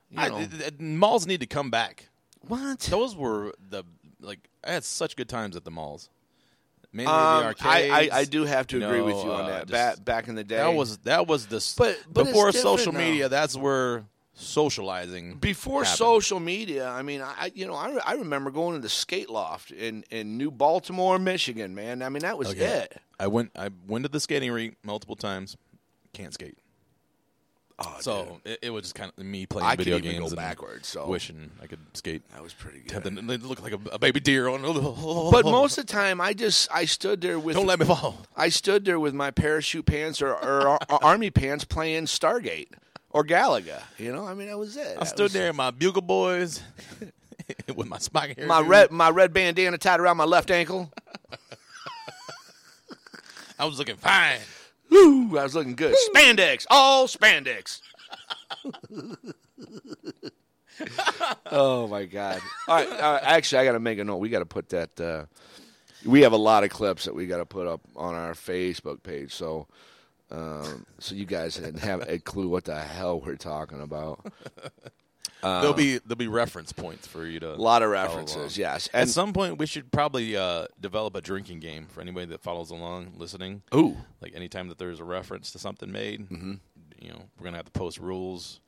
[0.10, 2.10] you I- know, th- th- malls need to come back.
[2.48, 2.80] what?
[2.82, 3.84] Those were the
[4.22, 6.10] like I had such good times at the malls.
[6.94, 8.12] Mainly Um, the I, arcades.
[8.14, 9.68] I, I do have to agree know, with you on uh, that.
[9.68, 13.00] Back back in the day, That was that was the But- but before social now.
[13.00, 13.30] media.
[13.30, 15.98] That's where socializing before happened.
[15.98, 16.88] social media.
[16.88, 20.38] I mean, I you know I, I remember going to the skate loft in in
[20.38, 21.76] New Baltimore, Michigan.
[21.76, 22.66] Man, I mean that was Okay.
[22.66, 22.98] it.
[23.20, 25.58] I went I went to the skating rink multiple times.
[26.14, 26.58] Can't skate.
[27.80, 30.88] Oh, So it, it was just kind of me playing I video games and backwards,
[30.88, 32.24] so- wishing I could skate.
[32.34, 32.90] that was pretty good.
[32.90, 34.62] Tempting- They look like a, a baby deer on.
[35.32, 38.26] But most of the time, I just I stood there with don't let me fall.
[38.36, 42.70] I stood there with my parachute pants or, or, army pants playing Stargate
[43.12, 43.82] or Galaga.
[44.00, 44.96] You know, I mean, that was it.
[44.98, 46.64] I That stood was- there in my bugle boys
[47.76, 48.48] with my hair.
[48.48, 50.92] My red my red bandana tied around my left ankle.
[53.60, 54.40] I was looking fine.
[54.90, 55.96] Woo, I was looking good.
[56.14, 57.82] Spandex, all spandex.
[61.52, 62.40] oh my god!
[62.68, 64.18] All right, uh, actually, I got to make a note.
[64.18, 65.00] We got to put that.
[65.00, 65.26] Uh,
[66.06, 69.04] we have a lot of clips that we got to put up on our Facebook
[69.04, 69.68] page, so
[70.32, 74.26] um, so you guys didn't have a clue what the hell we're talking about.
[75.42, 78.90] There'll be there'll be reference points for you to A lot of references, yes.
[78.94, 82.70] At some point, we should probably uh, develop a drinking game for anybody that follows
[82.72, 83.62] along, listening.
[83.76, 86.54] ooh, Like anytime that there's a reference to something made, Mm-hmm.
[87.00, 88.60] you know, we're gonna have to post rules,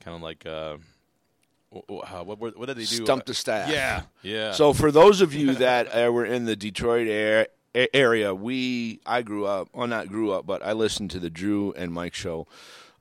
[0.00, 0.76] kind of like uh,
[1.74, 3.04] wh- wh- how- what, what, what did they do?
[3.04, 3.70] stump the staff.
[3.70, 4.52] Yeah, yeah.
[4.52, 9.00] So for those of you that uh, were in the Detroit air, a- area, we
[9.06, 12.14] I grew up, well not grew up, but I listened to the Drew and Mike
[12.14, 12.46] show,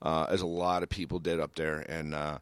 [0.01, 2.37] uh, as a lot of people did up there, and uh,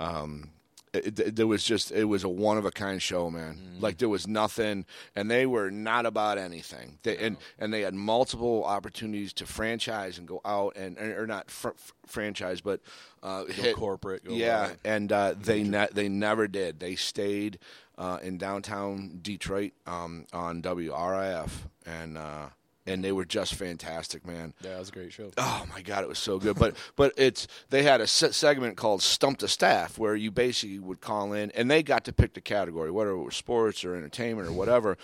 [0.00, 0.50] um,
[0.92, 3.58] it, it, there was just it was a one of a kind show, man.
[3.80, 6.98] Like there was nothing, and they were not about anything.
[7.02, 11.50] They, and and they had multiple opportunities to franchise and go out and or not
[11.50, 12.80] fr- fr- franchise, but
[13.22, 14.76] uh, hit corporate, go yeah, wide.
[14.84, 16.80] and uh, they ne- they never did.
[16.80, 17.58] They stayed
[17.98, 21.50] uh, in downtown Detroit um, on WRIF,
[21.84, 22.46] and uh,
[22.88, 24.54] and they were just fantastic, man.
[24.62, 25.30] yeah, that was a great show.
[25.36, 26.58] Oh my god, it was so good.
[26.58, 30.78] But but it's they had a se- segment called Stump the Staff where you basically
[30.78, 33.94] would call in and they got to pick the category, whether it was sports or
[33.94, 34.96] entertainment or whatever.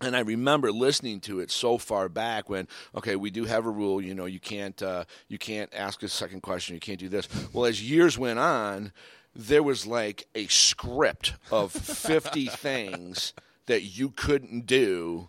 [0.00, 3.70] And I remember listening to it so far back when okay, we do have a
[3.70, 7.08] rule, you know, you can't uh, you can't ask a second question, you can't do
[7.08, 7.28] this.
[7.52, 8.92] Well, as years went on,
[9.34, 13.34] there was like a script of 50 things
[13.66, 15.28] that you couldn't do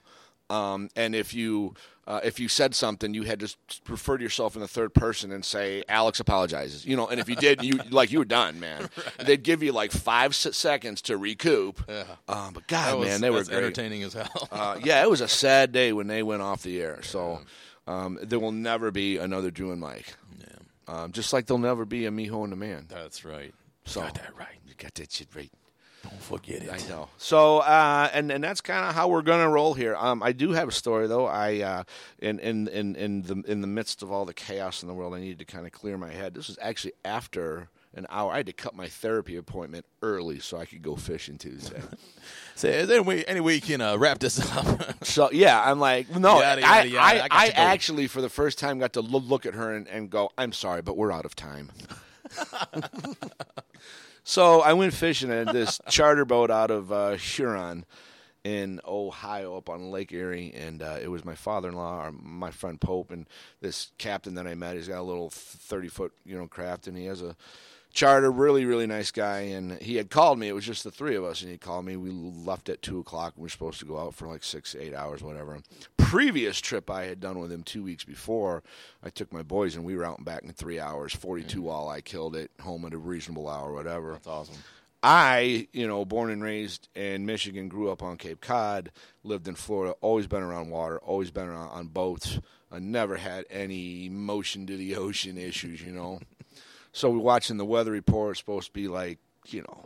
[0.50, 1.74] um, and if you
[2.08, 3.56] uh, if you said something, you had to
[3.88, 6.84] refer to yourself in the third person and say Alex apologizes.
[6.86, 8.90] You know, and if you did, you like you were done, man.
[9.24, 11.84] They'd give you like five s- seconds to recoup.
[11.88, 12.04] Yeah.
[12.28, 13.58] Um, but God, was, man, they were great.
[13.58, 14.48] entertaining as hell.
[14.52, 17.00] Uh, yeah, it was a sad day when they went off the air.
[17.04, 17.42] So
[17.88, 20.16] um, there will never be another Drew and Mike.
[20.40, 20.48] yeah,
[21.04, 22.86] Um, just like there'll never be a Meho and the Man.
[22.90, 23.54] that's right.
[23.86, 24.58] So Got that right.
[24.68, 25.52] You got that shit right.
[26.04, 26.70] Don't forget it.
[26.72, 27.10] I know.
[27.18, 29.96] So, uh, and and that's kind of how we're gonna roll here.
[29.96, 31.26] Um, I do have a story though.
[31.26, 31.84] I uh,
[32.20, 35.14] in in in in the in the midst of all the chaos in the world,
[35.14, 36.34] I needed to kind of clear my head.
[36.36, 38.32] This was actually after an hour.
[38.32, 41.82] I had to cut my therapy appointment early so I could go fishing Tuesday.
[42.56, 45.06] So, is there any way, any way you can uh, wrap this up?
[45.06, 47.00] so yeah, I'm like, no, Yada, I yada, yada.
[47.00, 49.88] I, I got I actually for the first time got to look at her and,
[49.88, 51.72] and go, I'm sorry, but we're out of time.
[54.30, 57.84] So I went fishing at this charter boat out of uh, Huron
[58.44, 62.80] in Ohio up on Lake Erie, and uh, it was my father-in-law, or my friend
[62.80, 63.26] Pope, and
[63.60, 64.76] this captain that I met.
[64.76, 67.36] He's got a little thirty-foot, you know, craft, and he has a
[67.92, 69.40] charter, really, really nice guy.
[69.40, 70.48] And he had called me.
[70.48, 71.96] It was just the three of us, and he called me.
[71.96, 73.34] We left at two o'clock.
[73.36, 75.60] We were supposed to go out for like six, eight hours, whatever.
[75.98, 78.64] Previous trip I had done with him two weeks before,
[79.04, 81.14] I took my boys, and we were out and back in three hours.
[81.14, 84.14] Forty-two walleye killed it, home at a reasonable hour, whatever.
[84.14, 84.56] That's awesome.
[85.02, 88.92] I, you know, born and raised in Michigan, grew up on Cape Cod,
[89.24, 92.40] lived in Florida, always been around water, always been around on boats.
[92.72, 96.20] I never had any motion to the ocean issues, you know.
[96.92, 98.32] So we're watching the weather report.
[98.32, 99.86] It's supposed to be like, you know,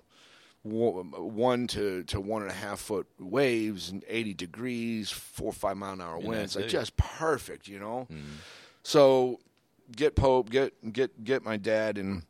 [0.64, 5.76] one to, to one and a half foot waves and 80 degrees, four or five
[5.78, 6.56] mile an hour winds.
[6.56, 8.08] Like just perfect, you know.
[8.84, 9.40] So
[9.96, 12.24] get Pope, get get get my dad, and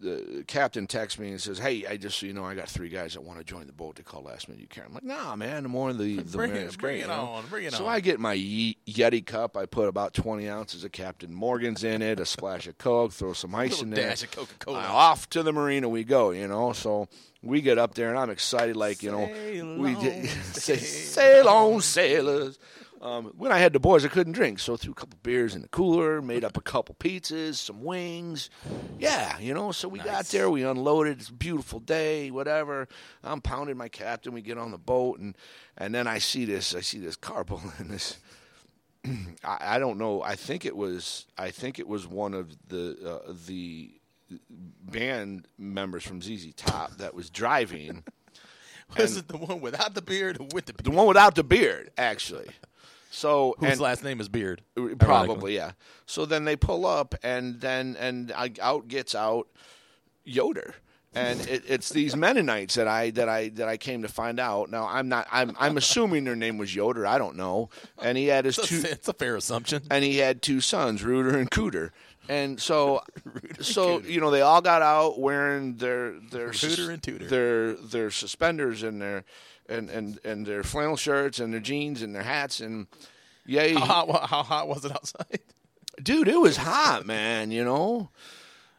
[0.00, 2.88] the captain texts me and says, "Hey, I just so you know, I got three
[2.88, 3.96] guys that want to join the boat.
[3.96, 4.60] They call last minute.
[4.60, 5.62] You care?" I'm like, "Nah, man.
[5.62, 7.22] The more the the Bring it- bring great, it you know?
[7.22, 7.92] on, bring it so on.
[7.92, 9.56] I get my Ye- Yeti cup.
[9.56, 13.32] I put about 20 ounces of Captain Morgan's in it, a splash of Coke, throw
[13.32, 14.08] some ice in there.
[14.10, 14.78] dash of Coca-Cola.
[14.80, 16.30] Off to the marina we go.
[16.30, 17.08] You know, so
[17.42, 18.76] we get up there and I'm excited.
[18.76, 22.58] Like you know, Sail we on, did, say, sail on, sailors.
[23.04, 25.54] Um, when I had the boys, I couldn't drink, so I threw a couple beers
[25.54, 28.48] in the cooler, made up a couple pizzas, some wings.
[28.98, 29.72] Yeah, you know.
[29.72, 31.20] So we got there, we unloaded.
[31.20, 32.88] It's a beautiful day, whatever.
[33.22, 34.32] I'm pounding my captain.
[34.32, 35.36] We get on the boat, and
[35.76, 36.74] and then I see this.
[36.74, 38.16] I see this car pulling this.
[39.44, 40.22] I, I don't know.
[40.22, 41.26] I think it was.
[41.36, 44.00] I think it was one of the uh, the
[44.80, 48.02] band members from ZZ Top that was driving.
[48.98, 50.84] Was it the one without the beard or with the beard?
[50.84, 52.48] The one without the beard, actually.
[53.14, 54.62] So Whose and- last name is Beard?
[54.98, 55.72] Probably, yeah.
[56.04, 59.46] So then they pull up, and then and I, out gets out
[60.24, 60.74] Yoder,
[61.14, 64.68] and it, it's these Mennonites that I that I that I came to find out.
[64.70, 65.28] Now I'm not.
[65.30, 67.06] I'm I'm assuming their name was Yoder.
[67.06, 67.70] I don't know.
[68.02, 69.82] And he had his It's two, a, it's a fair assumption.
[69.90, 71.90] and he had two sons, Rooter and Cooter.
[72.28, 73.02] And so,
[73.60, 77.28] so you know, they all got out wearing their their Rooter and Tooter.
[77.28, 79.24] their their suspenders and their
[79.68, 82.86] and and and their flannel shirts and their jeans and their hats and
[83.46, 85.40] yay, How hot, how hot was it outside?
[86.02, 87.50] dude, it was hot, man.
[87.50, 88.10] You know.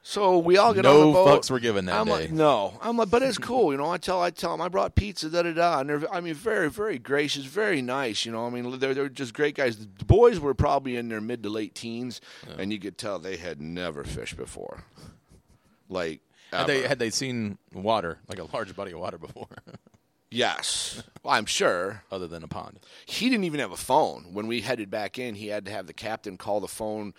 [0.08, 1.26] So we all get on the boat.
[1.26, 2.12] No fucks were given that I'm day.
[2.12, 3.90] like, no, I'm like, but it's cool, you know.
[3.90, 6.36] I tell, I tell them I brought pizza, da da da, and they're, I mean,
[6.36, 8.46] very, very gracious, very nice, you know.
[8.46, 9.78] I mean, they're they're just great guys.
[9.80, 12.22] The boys were probably in their mid to late teens,
[12.56, 14.84] and you could tell they had never fished before,
[15.90, 16.22] like.
[16.52, 19.48] Had they had they seen water, like a large body of water before,
[20.32, 22.04] yes, well, I'm sure.
[22.12, 22.80] other than a pond?
[23.06, 24.34] He didn't even have a phone.
[24.34, 27.14] When we headed back in, he had to have the captain call the phone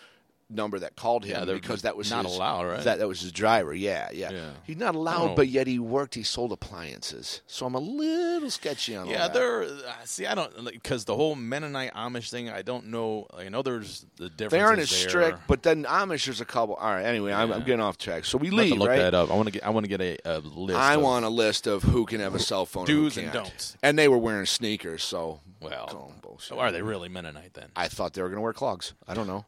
[0.48, 2.84] number that called him Yeah, because that was not his, allowed, right?
[2.84, 3.74] That that was his driver.
[3.74, 4.30] Yeah, yeah.
[4.30, 4.50] Yeah.
[4.64, 6.14] He's not allowed, but yet he worked.
[6.14, 9.34] He sold appliances, so I'm a little sketchy on Yeah, that.
[9.34, 10.26] they're uh, see.
[10.26, 12.48] I don't because the whole Mennonite Amish thing.
[12.48, 13.26] I don't know.
[13.36, 14.52] I know there's the difference.
[14.52, 16.76] They aren't as strict, but then Amish there's a couple.
[16.76, 18.24] All right, anyway, I'm, I'm getting off track.
[18.24, 18.98] So we I have leave, to look right?
[18.98, 19.30] that up.
[19.30, 19.64] I want to get.
[19.66, 20.78] I want to get a, a list.
[20.78, 23.32] I of- want a list of who can have a cell phone, Do's and, and
[23.34, 23.76] don'ts.
[23.82, 26.14] And they were wearing sneakers, so Well,
[26.56, 27.70] are they really Mennonite then?
[27.74, 28.94] I thought they were going to wear clogs.
[29.08, 29.44] I don't know.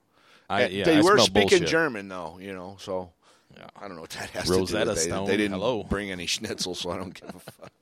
[0.48, 1.68] I, yeah, they I were speaking bullshit.
[1.68, 2.76] German though, you know.
[2.80, 3.10] So
[3.56, 3.66] Yeah.
[3.76, 4.60] I don't know what that has to do.
[4.62, 5.10] With it.
[5.10, 5.84] They, they didn't hello.
[5.84, 7.72] bring any schnitzel, so I don't give a fuck.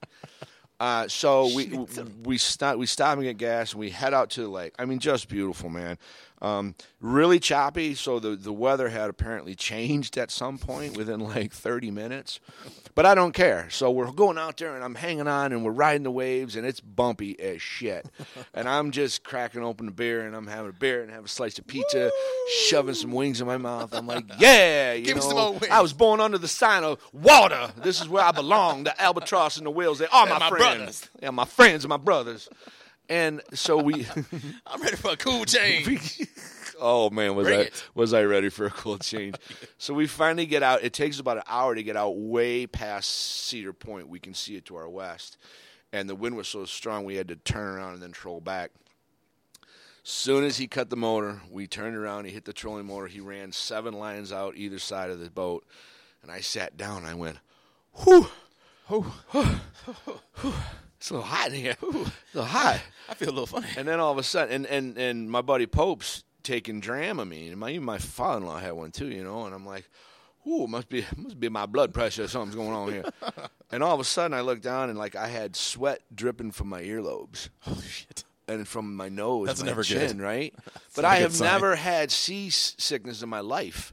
[0.79, 1.69] Uh, so we
[2.25, 4.75] we stop we stop and get gas and we head out to the lake.
[4.79, 5.97] I mean, just beautiful, man.
[6.42, 7.94] Um, really choppy.
[7.94, 12.40] So the the weather had apparently changed at some point within like 30 minutes,
[12.94, 13.68] but I don't care.
[13.70, 16.66] So we're going out there and I'm hanging on and we're riding the waves and
[16.66, 18.07] it's bumpy as shit.
[18.55, 21.29] and I'm just cracking open a beer and I'm having a beer and have a
[21.29, 22.11] slice of pizza,
[22.66, 23.94] shoving some wings in my mouth.
[23.94, 25.68] I'm like, yeah, you Give know, some more wings.
[25.70, 27.72] I was born under the sign of water.
[27.83, 28.85] This is where I belong.
[28.85, 29.99] The albatross and the whales.
[29.99, 30.77] They are my, my friends.
[30.77, 31.11] brothers.
[31.22, 32.49] Yeah, my friends and my brothers.
[33.09, 34.07] And so we,
[34.66, 36.21] I'm ready for a cool change.
[36.81, 37.85] oh man, was Bring I it.
[37.95, 39.37] was I ready for a cool change?
[39.79, 40.83] so we finally get out.
[40.83, 43.11] It takes about an hour to get out way past
[43.47, 44.09] Cedar Point.
[44.09, 45.37] We can see it to our west,
[45.92, 48.71] and the wind was so strong we had to turn around and then troll back.
[50.03, 52.27] Soon as he cut the motor, we turned around.
[52.27, 53.09] He hit the trolling motor.
[53.09, 55.64] He ran seven lines out either side of the boat,
[56.23, 57.05] and I sat down.
[57.05, 57.38] I went,
[58.05, 58.29] "Whew,
[61.07, 61.77] it's a little hot in here.
[61.81, 63.69] It's a little hot." I feel a little funny.
[63.77, 67.59] And then all of a sudden, and and, and my buddy Pope's taking Dramamine, and
[67.59, 69.45] my even my father-in-law had one too, you know.
[69.47, 69.88] And I'm like,
[70.47, 72.25] "Ooh, must be must be my blood pressure.
[72.25, 73.05] or Something's going on here."
[73.71, 76.69] and all of a sudden, I look down, and like I had sweat dripping from
[76.69, 78.25] my earlobes Holy shit.
[78.49, 80.21] and from my nose, That's my never chin, good.
[80.21, 80.55] right?
[80.97, 81.47] but I have sign.
[81.53, 83.92] never had seasickness in my life.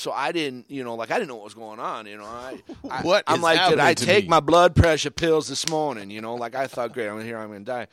[0.00, 2.06] So I didn't, you know, like I didn't know what was going on.
[2.06, 4.30] You know, I, I What I'm like, did I take me?
[4.30, 6.10] my blood pressure pills this morning?
[6.10, 7.86] You know, like I thought, great, I'm here, I'm going to die.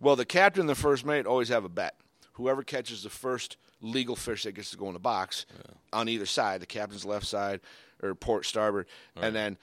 [0.00, 1.94] Well, the captain and the first mate always have a bet.
[2.32, 5.44] Whoever catches the first legal fish that gets to go in the box
[5.92, 7.60] on either side, the captain's left side
[8.02, 9.58] or port starboard, and then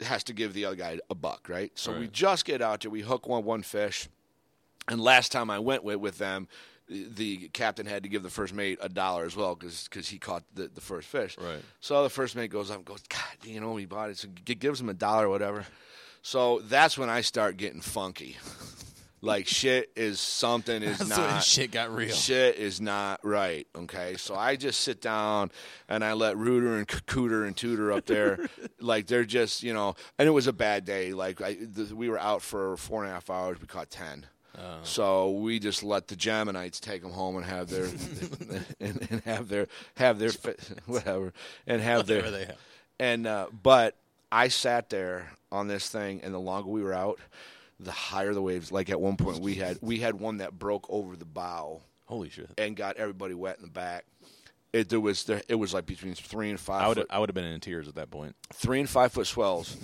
[0.00, 1.70] has to give the other guy a buck, right?
[1.74, 4.08] So we just get out there, we hook one one fish,
[4.88, 6.48] and last time I went with, with them,
[6.88, 10.44] the- captain had to give the first mate a dollar as well because he caught
[10.54, 11.36] the, the first fish.
[11.38, 11.62] Right.
[11.80, 14.18] So the first mate goes up and goes, God, you know, he bought it.
[14.18, 15.66] So g- gives him a dollar or whatever.
[16.22, 18.36] So that's when I start getting funky.
[19.24, 22.14] like shit is something is That's not when shit got real.
[22.14, 23.66] Shit is not right.
[23.74, 25.50] Okay, so I just sit down
[25.88, 28.46] and I let Rooter and Cooter and Tudor up there,
[28.80, 29.96] like they're just you know.
[30.18, 31.12] And it was a bad day.
[31.14, 33.60] Like I, the, we were out for four and a half hours.
[33.60, 34.26] We caught ten.
[34.82, 37.84] So we just let the Geminites take them home and have their
[38.80, 40.30] and, and have their have their
[40.86, 41.32] whatever
[41.66, 42.58] and have Whatever their they have.
[42.98, 43.96] and uh, but
[44.30, 47.18] I sat there on this thing, and the longer we were out,
[47.80, 48.70] the higher the waves.
[48.72, 52.28] Like at one point, we had we had one that broke over the bow Holy
[52.30, 52.50] shit.
[52.58, 54.04] and got everybody wet in the back.
[54.72, 57.18] It there was there, it was like between three and five I would foot, I
[57.20, 58.34] would have been in tears at that point.
[58.52, 59.76] three and five foot swells,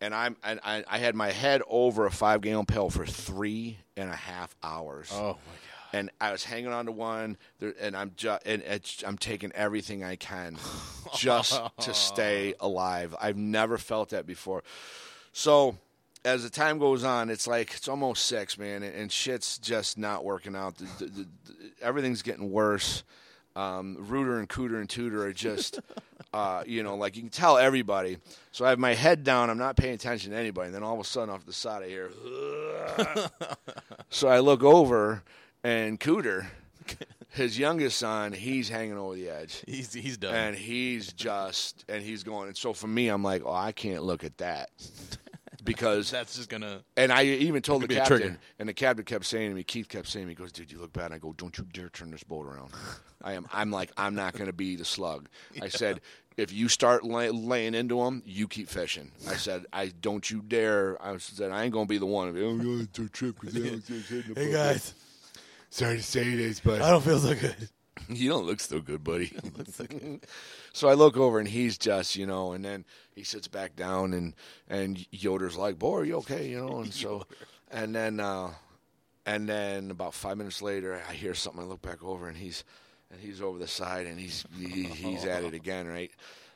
[0.00, 3.78] and I'm and I, I had my head over a five gallon pail for three
[3.96, 5.10] and a half hours.
[5.12, 5.34] Oh my god.
[5.90, 9.52] And I was hanging on to one, there, and I'm just and it's, I'm taking
[9.52, 10.58] everything I can
[11.16, 13.14] just to stay alive.
[13.20, 14.64] I've never felt that before.
[15.32, 15.78] So
[16.24, 19.96] as the time goes on, it's like it's almost six, man, and, and shit's just
[19.96, 20.76] not working out.
[20.76, 21.26] The, the, the,
[21.80, 23.02] everything's getting worse.
[23.58, 25.80] Um, Rooter and Cooter and Tudor are just,
[26.32, 28.18] uh, you know, like you can tell everybody.
[28.52, 29.50] So I have my head down.
[29.50, 30.66] I'm not paying attention to anybody.
[30.66, 32.10] And then all of a sudden, off the side, I hear.
[34.10, 35.22] so I look over,
[35.64, 36.46] and Cooter,
[37.30, 40.34] his youngest son, he's hanging over the edge He's he's done.
[40.34, 44.02] and he's just and he's going and so for me i'm like oh i can't
[44.02, 44.70] look at that
[45.64, 46.82] because That's just gonna.
[46.96, 49.54] and i even told the could be a captain and the captain kept saying to
[49.54, 51.32] me keith kept saying to me he goes dude you look bad and i go
[51.36, 52.70] don't you dare turn this boat around
[53.22, 55.28] i am i'm like i'm not going to be the slug
[55.62, 56.00] i said
[56.36, 59.10] if you start lay, laying into them, you keep fishing.
[59.28, 62.62] I said, "I don't you dare." I said, "I ain't gonna be the one." Oh,
[62.62, 64.92] you're a trip 'cause they don't get hit in the.
[65.70, 67.68] Sorry to say this, but I don't feel so good.
[68.08, 69.32] You don't look so good, buddy.
[70.72, 72.84] so I look over and he's just, you know, and then
[73.14, 74.34] he sits back down and
[74.68, 77.26] and Yoder's like, "Boy, are you okay?" You know, and so
[77.70, 78.52] and then uh
[79.26, 81.62] and then about five minutes later, I hear something.
[81.62, 82.64] I look back over and he's
[83.10, 86.10] and he's over the side and he's he, he's at it again, right?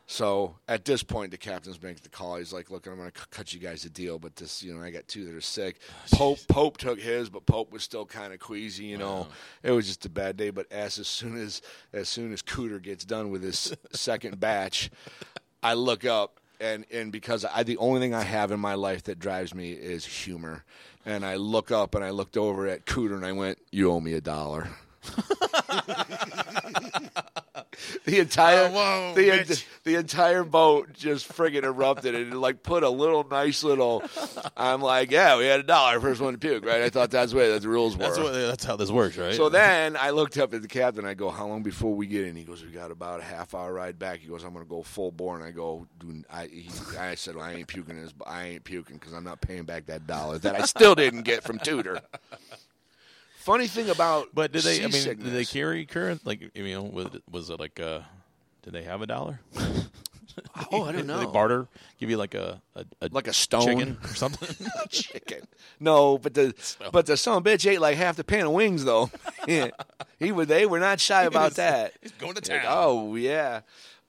[0.06, 2.36] So at this point, the captain's making the call.
[2.36, 4.82] He's like, "Look, I'm going to cut you guys a deal, but this, you know,
[4.82, 5.78] I got two that are sick."
[6.14, 8.84] Oh, Pope Pope took his, but Pope was still kind of queasy.
[8.84, 9.28] You know,
[9.62, 10.50] it was just a bad day.
[10.50, 11.62] But as as soon as
[11.92, 14.90] as soon as Cooter gets done with his second batch,
[15.62, 19.04] I look up and and because I the only thing I have in my life
[19.04, 20.64] that drives me is humor,
[21.06, 24.00] and I look up and I looked over at Cooter and I went, "You owe
[24.00, 24.68] me a dollar."
[28.04, 29.64] the entire Oh, whoa, the, bitch.
[29.84, 34.02] the entire boat just friggin' erupted and it like put a little nice little
[34.56, 36.82] I'm like, yeah, we had a dollar first one to puke, right?
[36.82, 38.04] I thought that's the way that the rules were.
[38.04, 38.32] That's what.
[38.32, 39.34] That's how this works, right?
[39.34, 41.04] So then I looked up at the captain.
[41.04, 43.54] I go, "How long before we get in?" He goes, "We got about a half
[43.54, 46.24] hour ride back." He goes, "I'm going to go full bore." And I go, "Dude,
[46.30, 46.68] I." He,
[46.98, 49.86] I said, well, "I ain't puking this, I ain't puking because I'm not paying back
[49.86, 52.00] that dollar that I still didn't get from Tudor."
[53.42, 54.78] Funny thing about But did they?
[54.84, 56.24] I mean, did they carry current?
[56.26, 57.78] Like, you know, was it, was it like?
[57.80, 58.00] Uh,
[58.62, 59.40] did they have a dollar?
[60.70, 61.18] Oh, I don't Did know.
[61.18, 61.66] they barter?
[61.98, 64.48] Give you like a, a, a like a stone chicken or something?
[64.88, 65.40] chicken.
[65.80, 66.54] No, but the
[66.92, 69.10] but the son of a bitch ate like half the pan of wings though.
[69.48, 69.70] Yeah.
[70.20, 70.46] he would.
[70.46, 71.94] They were not shy about that.
[72.00, 72.72] He's going to Like, town.
[72.72, 73.62] oh yeah.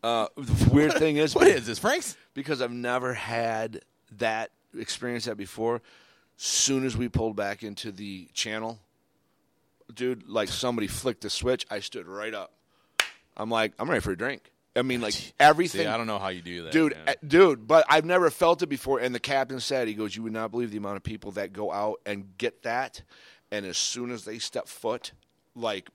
[0.03, 2.15] Uh, the weird thing is, what is this, Frank's?
[2.35, 3.81] because I've never had
[4.17, 5.81] that experience that before.
[6.37, 8.79] Soon as we pulled back into the channel,
[9.93, 12.53] dude, like somebody flicked the switch, I stood right up.
[13.35, 14.51] I'm like, I'm ready for a drink.
[14.75, 15.81] I mean, like everything.
[15.85, 17.67] See, I don't know how you do that, dude, uh, dude.
[17.67, 18.99] But I've never felt it before.
[18.99, 21.53] And the captain said, he goes, "You would not believe the amount of people that
[21.53, 23.03] go out and get that,
[23.51, 25.11] and as soon as they step foot,
[25.55, 25.89] like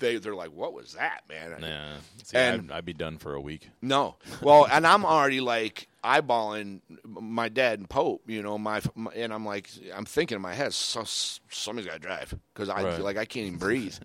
[0.00, 1.56] they they're like, what was that, man?
[1.60, 1.96] Nah.
[2.24, 3.68] See, And- I'd, I'd be done for a week.
[3.80, 4.16] No.
[4.42, 9.32] Well, and I'm already like eyeballing my dad and Pope, you know, my, my and
[9.32, 12.94] I'm like I'm thinking in my head, so, somebody's got to drive because I Right.
[12.94, 13.96] feel like I can't even breathe.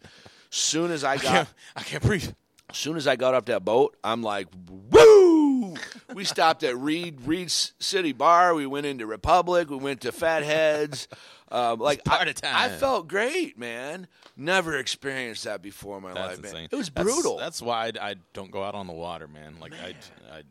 [0.49, 2.31] Soon as I I got, can't, I can't breathe.
[2.73, 5.75] soon as I got off that boat, I'm like, woo!
[6.13, 8.53] We stopped at Reed Reed City Bar.
[8.55, 9.69] We went into Republic.
[9.69, 11.07] We went to Fatheads.
[11.49, 12.33] Um, like I.
[12.43, 14.07] I felt great, man.
[14.35, 16.67] Never experienced that before in my That's life, man.
[16.71, 17.37] It was brutal.
[17.37, 19.55] That's, why I, I don't go out on the water, man.
[19.61, 19.95] Like I,
[20.33, 20.41] I,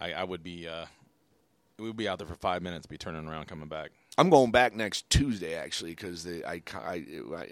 [0.00, 0.86] I would be, uh,
[1.78, 3.90] we'd be out there for five minutes, be turning around, coming back.
[4.18, 7.04] I'm going back next Tuesday actually because I, I,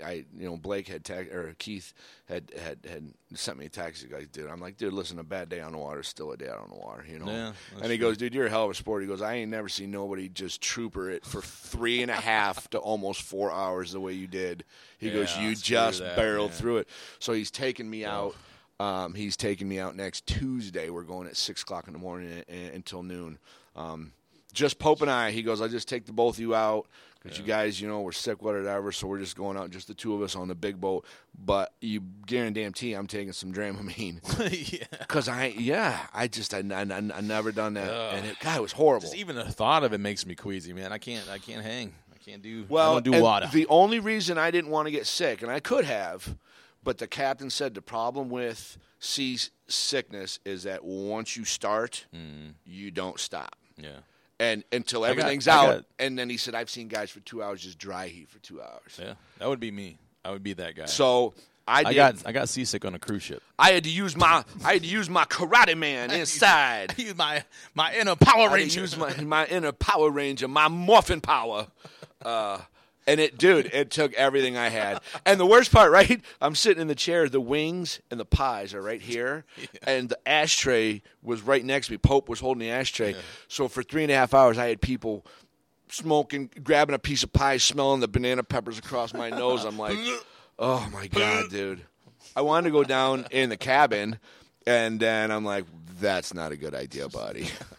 [0.04, 1.94] I, you know Blake had text or Keith
[2.28, 4.08] had, had had sent me a text.
[4.10, 6.36] Goes, dude, I'm like, dude, listen, a bad day on the water is still a
[6.36, 7.30] day out on the water, you know.
[7.30, 8.08] Yeah, and he true.
[8.08, 9.02] goes, dude, you're a hell of a sport.
[9.02, 12.68] He goes, I ain't never seen nobody just trooper it for three and a half
[12.70, 14.64] to almost four hours the way you did.
[14.98, 16.58] He goes, you just that, barreled man.
[16.58, 16.88] through it.
[17.18, 18.34] So he's taking me out.
[18.80, 20.88] Um, he's taking me out next Tuesday.
[20.88, 23.38] We're going at six o'clock in the morning until noon.
[23.74, 24.12] Um,
[24.52, 25.30] just Pope and I.
[25.30, 26.86] He goes, I'll just take the both of you out
[27.22, 28.92] because you guys, you know, we're sick, whatever.
[28.92, 31.04] So we're just going out, just the two of us on the big boat.
[31.36, 34.20] But you guarantee I'm taking some Dramamine
[34.72, 34.84] yeah.
[34.98, 38.62] because I, yeah, I just I, I, I never done that, and it, God, it
[38.62, 39.02] was horrible.
[39.02, 40.92] Just even the thought of it makes me queasy, man.
[40.92, 41.92] I can't, I can't hang.
[42.14, 42.64] I can't do.
[42.68, 43.48] Well, I don't do water.
[43.52, 46.36] The only reason I didn't want to get sick, and I could have,
[46.84, 49.38] but the captain said the problem with sea
[49.68, 52.06] sickness is that once you start,
[52.64, 53.56] you don't stop.
[53.76, 53.90] yeah.
[54.40, 57.18] And until got- everything's I out, got- and then he said, "I've seen guys for
[57.20, 59.14] two hours just dry heat for two hours." Yeah.
[59.38, 59.98] That would be me.
[60.24, 60.84] I would be that guy.
[60.86, 61.34] So
[61.66, 63.42] I, I got, I got seasick on a cruise ship.
[63.58, 66.94] I had to use my I had to use my karate man inside.
[66.96, 67.42] I use my,
[67.74, 68.80] my inner Power I Ranger.
[68.82, 71.66] use my my inner Power Ranger, my morphin power.
[72.20, 72.58] Uh,
[73.08, 75.00] and it, dude, it took everything I had.
[75.24, 76.20] And the worst part, right?
[76.40, 77.28] I'm sitting in the chair.
[77.28, 79.44] The wings and the pies are right here,
[79.82, 81.98] and the ashtray was right next to me.
[81.98, 83.16] Pope was holding the ashtray.
[83.48, 85.26] So for three and a half hours, I had people
[85.88, 89.64] smoking, grabbing a piece of pie, smelling the banana peppers across my nose.
[89.64, 89.96] I'm like,
[90.58, 91.82] oh my god, dude.
[92.36, 94.18] I wanted to go down in the cabin,
[94.66, 95.64] and then I'm like,
[95.98, 97.48] that's not a good idea, buddy.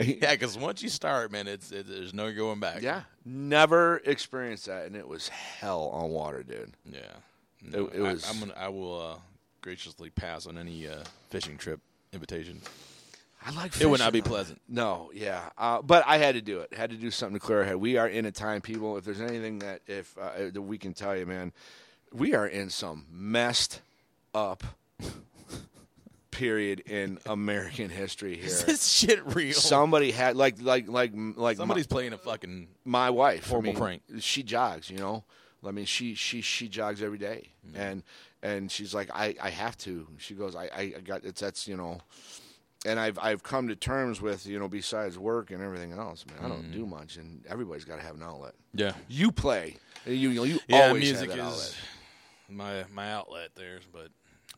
[0.20, 2.82] yeah, because once you start, man, it's it, there's no going back.
[2.82, 6.72] Yeah, never experienced that, and it was hell on water, dude.
[6.90, 7.00] Yeah.
[7.00, 9.18] It- No, it was- I, am gonna, I will uh,
[9.60, 11.80] graciously pass on any uh, fishing trip
[12.12, 12.60] invitation.
[13.44, 14.60] I like It would not be pleasant.
[14.68, 16.74] No, yeah, uh, but I had to do it.
[16.74, 17.76] Had to do something to clear our head.
[17.76, 18.98] We are in a time, people.
[18.98, 21.52] If there's anything that if uh, that we can tell you, man,
[22.12, 23.80] we are in some messed
[24.34, 24.62] up
[26.40, 28.46] period in American history here.
[28.46, 29.52] Is this shit real?
[29.52, 32.68] Somebody had like like like like Somebody's playing a fucking.
[32.84, 33.52] my wife.
[33.52, 34.02] I mean, prank.
[34.20, 35.24] She jogs, you know.
[35.66, 37.50] I mean, she she she jogs every day.
[37.66, 37.76] Mm-hmm.
[37.76, 38.02] and
[38.42, 40.06] and she's like, I I have to.
[40.16, 42.00] She goes, I I got it's that's you know.
[42.86, 46.24] And I've I've come to terms with you know besides work and everything else.
[46.26, 46.88] Man, I don't do mm.
[46.88, 48.54] much, and everybody's got to have an outlet.
[48.72, 48.92] Yeah.
[49.08, 49.76] You play,
[50.06, 51.76] you you, you Yeah, always music have that is outlet.
[52.48, 54.08] my my outlet there, but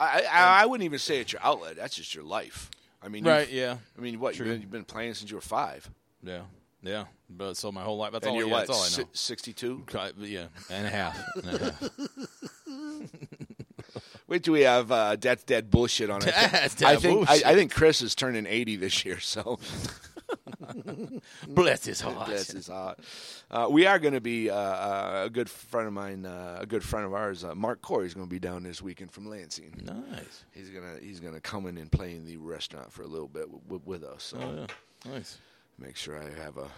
[0.03, 1.77] I, I I wouldn't even say it's your outlet.
[1.77, 2.71] That's just your life.
[3.03, 5.43] I mean, right, yeah, I mean, what you've been, you've been playing since you were
[5.43, 5.91] five,
[6.23, 6.43] yeah,
[6.83, 7.05] yeah.
[7.29, 8.13] But so my whole life.
[8.13, 8.39] That's and all.
[8.39, 8.69] you're yeah, what?
[8.69, 9.11] That's all I know.
[9.13, 9.85] Sixty-two.
[10.21, 11.21] Yeah, and a half.
[11.37, 11.83] And a half.
[14.29, 16.33] Wait till we have uh, that's dead bullshit on it.
[16.37, 17.43] I think I.
[17.45, 19.59] I think Chris is turning eighty this year, so
[21.49, 22.27] Bless his heart.
[22.29, 22.99] Bless his heart.
[23.51, 26.67] Uh, we are going to be uh, uh, a good friend of mine, uh, a
[26.67, 29.29] good friend of ours, uh, Mark Corey, is going to be down this weekend from
[29.29, 29.73] Lansing.
[29.85, 30.45] Nice.
[30.53, 33.43] He's gonna he's gonna come in and play in the restaurant for a little bit
[33.45, 34.23] w- w- with us.
[34.25, 34.55] So Oh
[35.07, 35.39] yeah, nice.
[35.79, 36.69] make sure I have a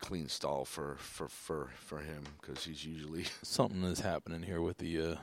[0.00, 4.78] clean stall for for for, for him because he's usually Something is happening here with
[4.78, 5.14] the uh,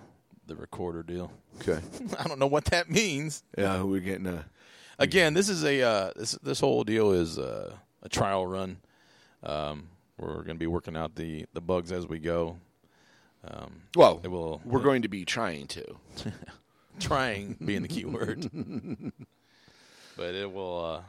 [0.48, 1.32] the recorder deal.
[1.62, 1.80] okay.
[2.20, 3.44] I don't know what that means.
[3.58, 4.46] Yeah, we're getting a
[5.00, 7.74] Again, this is a uh, this this whole deal is uh,
[8.04, 8.78] a trial run.
[9.44, 9.88] Um,
[10.18, 12.58] we're going to be working out the, the bugs as we go.
[13.48, 14.20] Um, well.
[14.22, 15.96] it will We're going to be trying to.
[17.00, 18.50] trying being the key word,
[20.18, 21.02] but it will uh,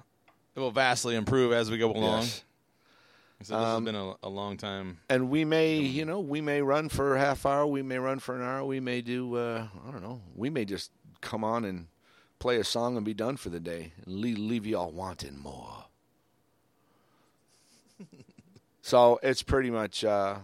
[0.55, 2.23] it will vastly improve as we go along.
[2.23, 2.45] Yes.
[3.43, 4.99] So this has been a, a long time.
[5.09, 7.67] And we may, you know, we may run for a half hour.
[7.67, 8.63] We may run for an hour.
[8.65, 10.21] We may do, uh, I don't know.
[10.37, 10.91] We may just
[11.23, 11.87] come on and
[12.41, 15.85] play a song and be done for the day and leave, leave y'all wanting more.
[18.83, 20.37] so it's pretty much, uh,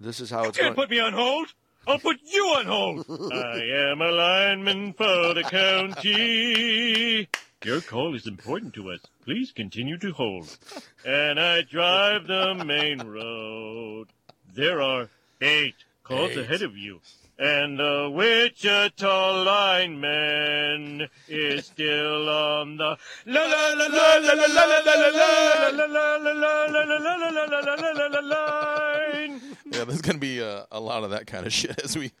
[0.00, 0.88] this is how it's Can't going.
[0.88, 1.54] put me on hold.
[1.88, 3.06] I'll put you on hold.
[3.32, 7.28] I am a lineman for the county.
[7.64, 9.00] Your call is important to us.
[9.24, 10.56] Please continue to hold.
[11.04, 14.08] And I drive the main road.
[14.52, 15.08] There are
[15.40, 16.38] eight calls Eight.
[16.38, 17.00] ahead of you.
[17.38, 24.56] And the Wichita lineman is still on the la la la la la la la
[24.56, 29.40] la la la la la la la line.
[29.70, 32.12] Yeah, there's going to be uh, a lot of that kind of shit as we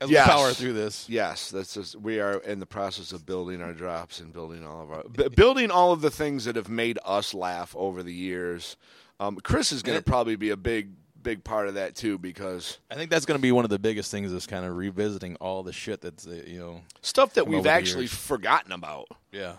[0.00, 0.26] as Yes.
[0.26, 1.06] we power through this.
[1.08, 4.82] Yes, that's just, we are in the process of building our drops and building all
[4.82, 8.12] of our b- building all of the things that have made us laugh over the
[8.12, 8.76] years.
[9.20, 10.92] Um, Chris is going to probably be a big
[11.24, 13.78] big part of that too because I think that's going to be one of the
[13.80, 17.48] biggest things is kind of revisiting all the shit that's uh, you know stuff that
[17.48, 19.08] we've actually forgotten about.
[19.32, 19.54] yeah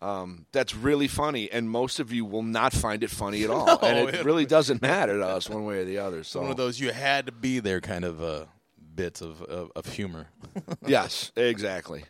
[0.00, 3.84] Um, that's really funny, and most of you will not find it funny at all,
[3.84, 6.22] and it it- really doesn't matter to us one way or the other.
[6.24, 8.44] So one of those you had to be there kind of uh,
[8.94, 10.28] bits of, of of humor.
[10.86, 12.04] yes, exactly.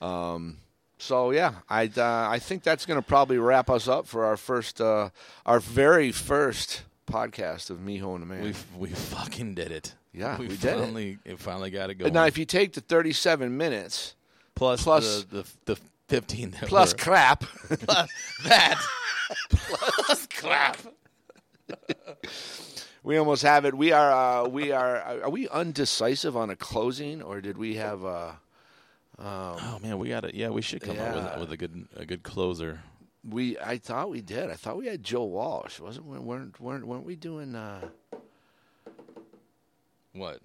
[0.00, 0.58] Um,
[0.98, 4.36] so yeah, I uh, I think that's going to probably wrap us up for our
[4.36, 5.10] first, uh,
[5.44, 8.42] our very first podcast of Meho and the Man.
[8.42, 9.94] we we fucking did it.
[10.12, 10.78] Yeah, we, we did it.
[10.80, 11.38] finally it.
[11.38, 12.08] finally got to go.
[12.08, 14.14] Now, if you take the thirty-seven minutes
[14.54, 18.08] plus plus- the, the the fifteen plus crap, plus
[18.44, 18.80] that
[19.50, 20.78] plus crap.
[23.02, 23.74] we almost have it.
[23.74, 28.04] We are uh, we are are we undecisive on a closing, or did we have
[28.04, 28.32] uh,
[29.18, 30.34] Oh man, we got it.
[30.34, 32.80] Yeah, we should come up with, with a good a good closer.
[33.28, 33.58] We?
[33.58, 34.50] I thought we did.
[34.50, 35.80] I thought we had Joe Walsh.
[35.80, 36.18] Wasn't we?
[36.18, 37.88] weren't weren't weren't we doing uh,
[40.12, 40.40] What?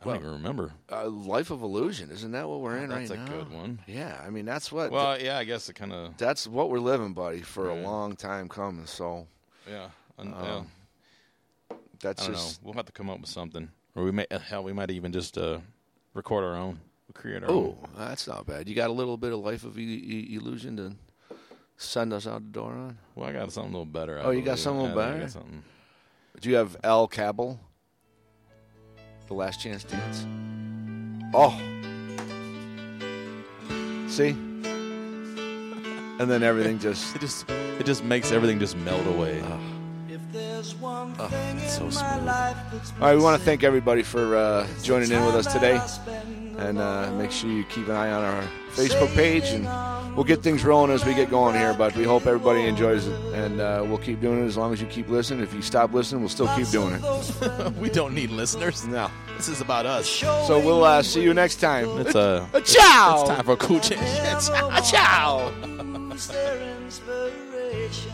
[0.00, 0.72] I Well, don't even remember.
[0.92, 2.10] uh, Life of Illusion?
[2.10, 3.14] Isn't that what we're in right now?
[3.16, 3.78] That's a good one.
[3.86, 4.90] Yeah, I mean that's what.
[4.90, 7.78] Well, yeah, I guess it kind of that's what we're living, buddy, for Right.
[7.78, 8.86] a long time coming.
[8.86, 9.26] So
[9.68, 9.88] yeah.
[10.18, 11.76] Um, yeah.
[12.00, 12.62] that's I don't just.
[12.62, 12.66] know.
[12.66, 15.12] We'll have to come up with something, or we may uh, hell we might even
[15.12, 15.58] just uh,
[16.14, 17.88] record our own, we'll create our Oh, own.
[17.96, 18.68] that's not bad.
[18.68, 20.92] You got a little bit of Life of Illusion to
[21.76, 22.98] send us out the door on.
[23.14, 24.18] Well, I got something a little better.
[24.18, 25.20] I Oh, you got something a little Yeah, I better?
[25.22, 25.62] got something.
[26.40, 27.58] Do you have El Cabell?
[29.28, 30.26] The Last Chance Dance.
[31.34, 31.58] Oh,
[34.08, 34.30] see,
[36.18, 37.14] and then everything just.
[37.16, 39.42] It just it just makes everything just melt away.
[40.08, 42.24] If there's one Oh, thing it's so in my smooth.
[42.26, 45.52] life that's All right, we want to thank everybody for uh, joining in with us
[45.52, 49.14] today, that I spend and uh, make sure you keep an eye on our Facebook
[49.14, 49.66] page, and
[50.16, 51.74] we'll get things rolling as we get going here.
[51.74, 54.80] But we hope everybody enjoys it, and uh, we'll keep doing it as long as
[54.80, 55.40] you keep listening.
[55.40, 57.72] If you stop listening, we'll still keep doing it.
[57.80, 58.86] we don't need listeners.
[58.86, 59.10] No.
[59.36, 60.08] This is about us.
[60.08, 61.86] So we'll uh, see you next time.
[62.00, 63.20] It's uh, A ciao.
[63.20, 64.00] it's time for a cool change.
[64.90, 65.50] Ciao.
[65.62, 68.12] Lose their inspiration.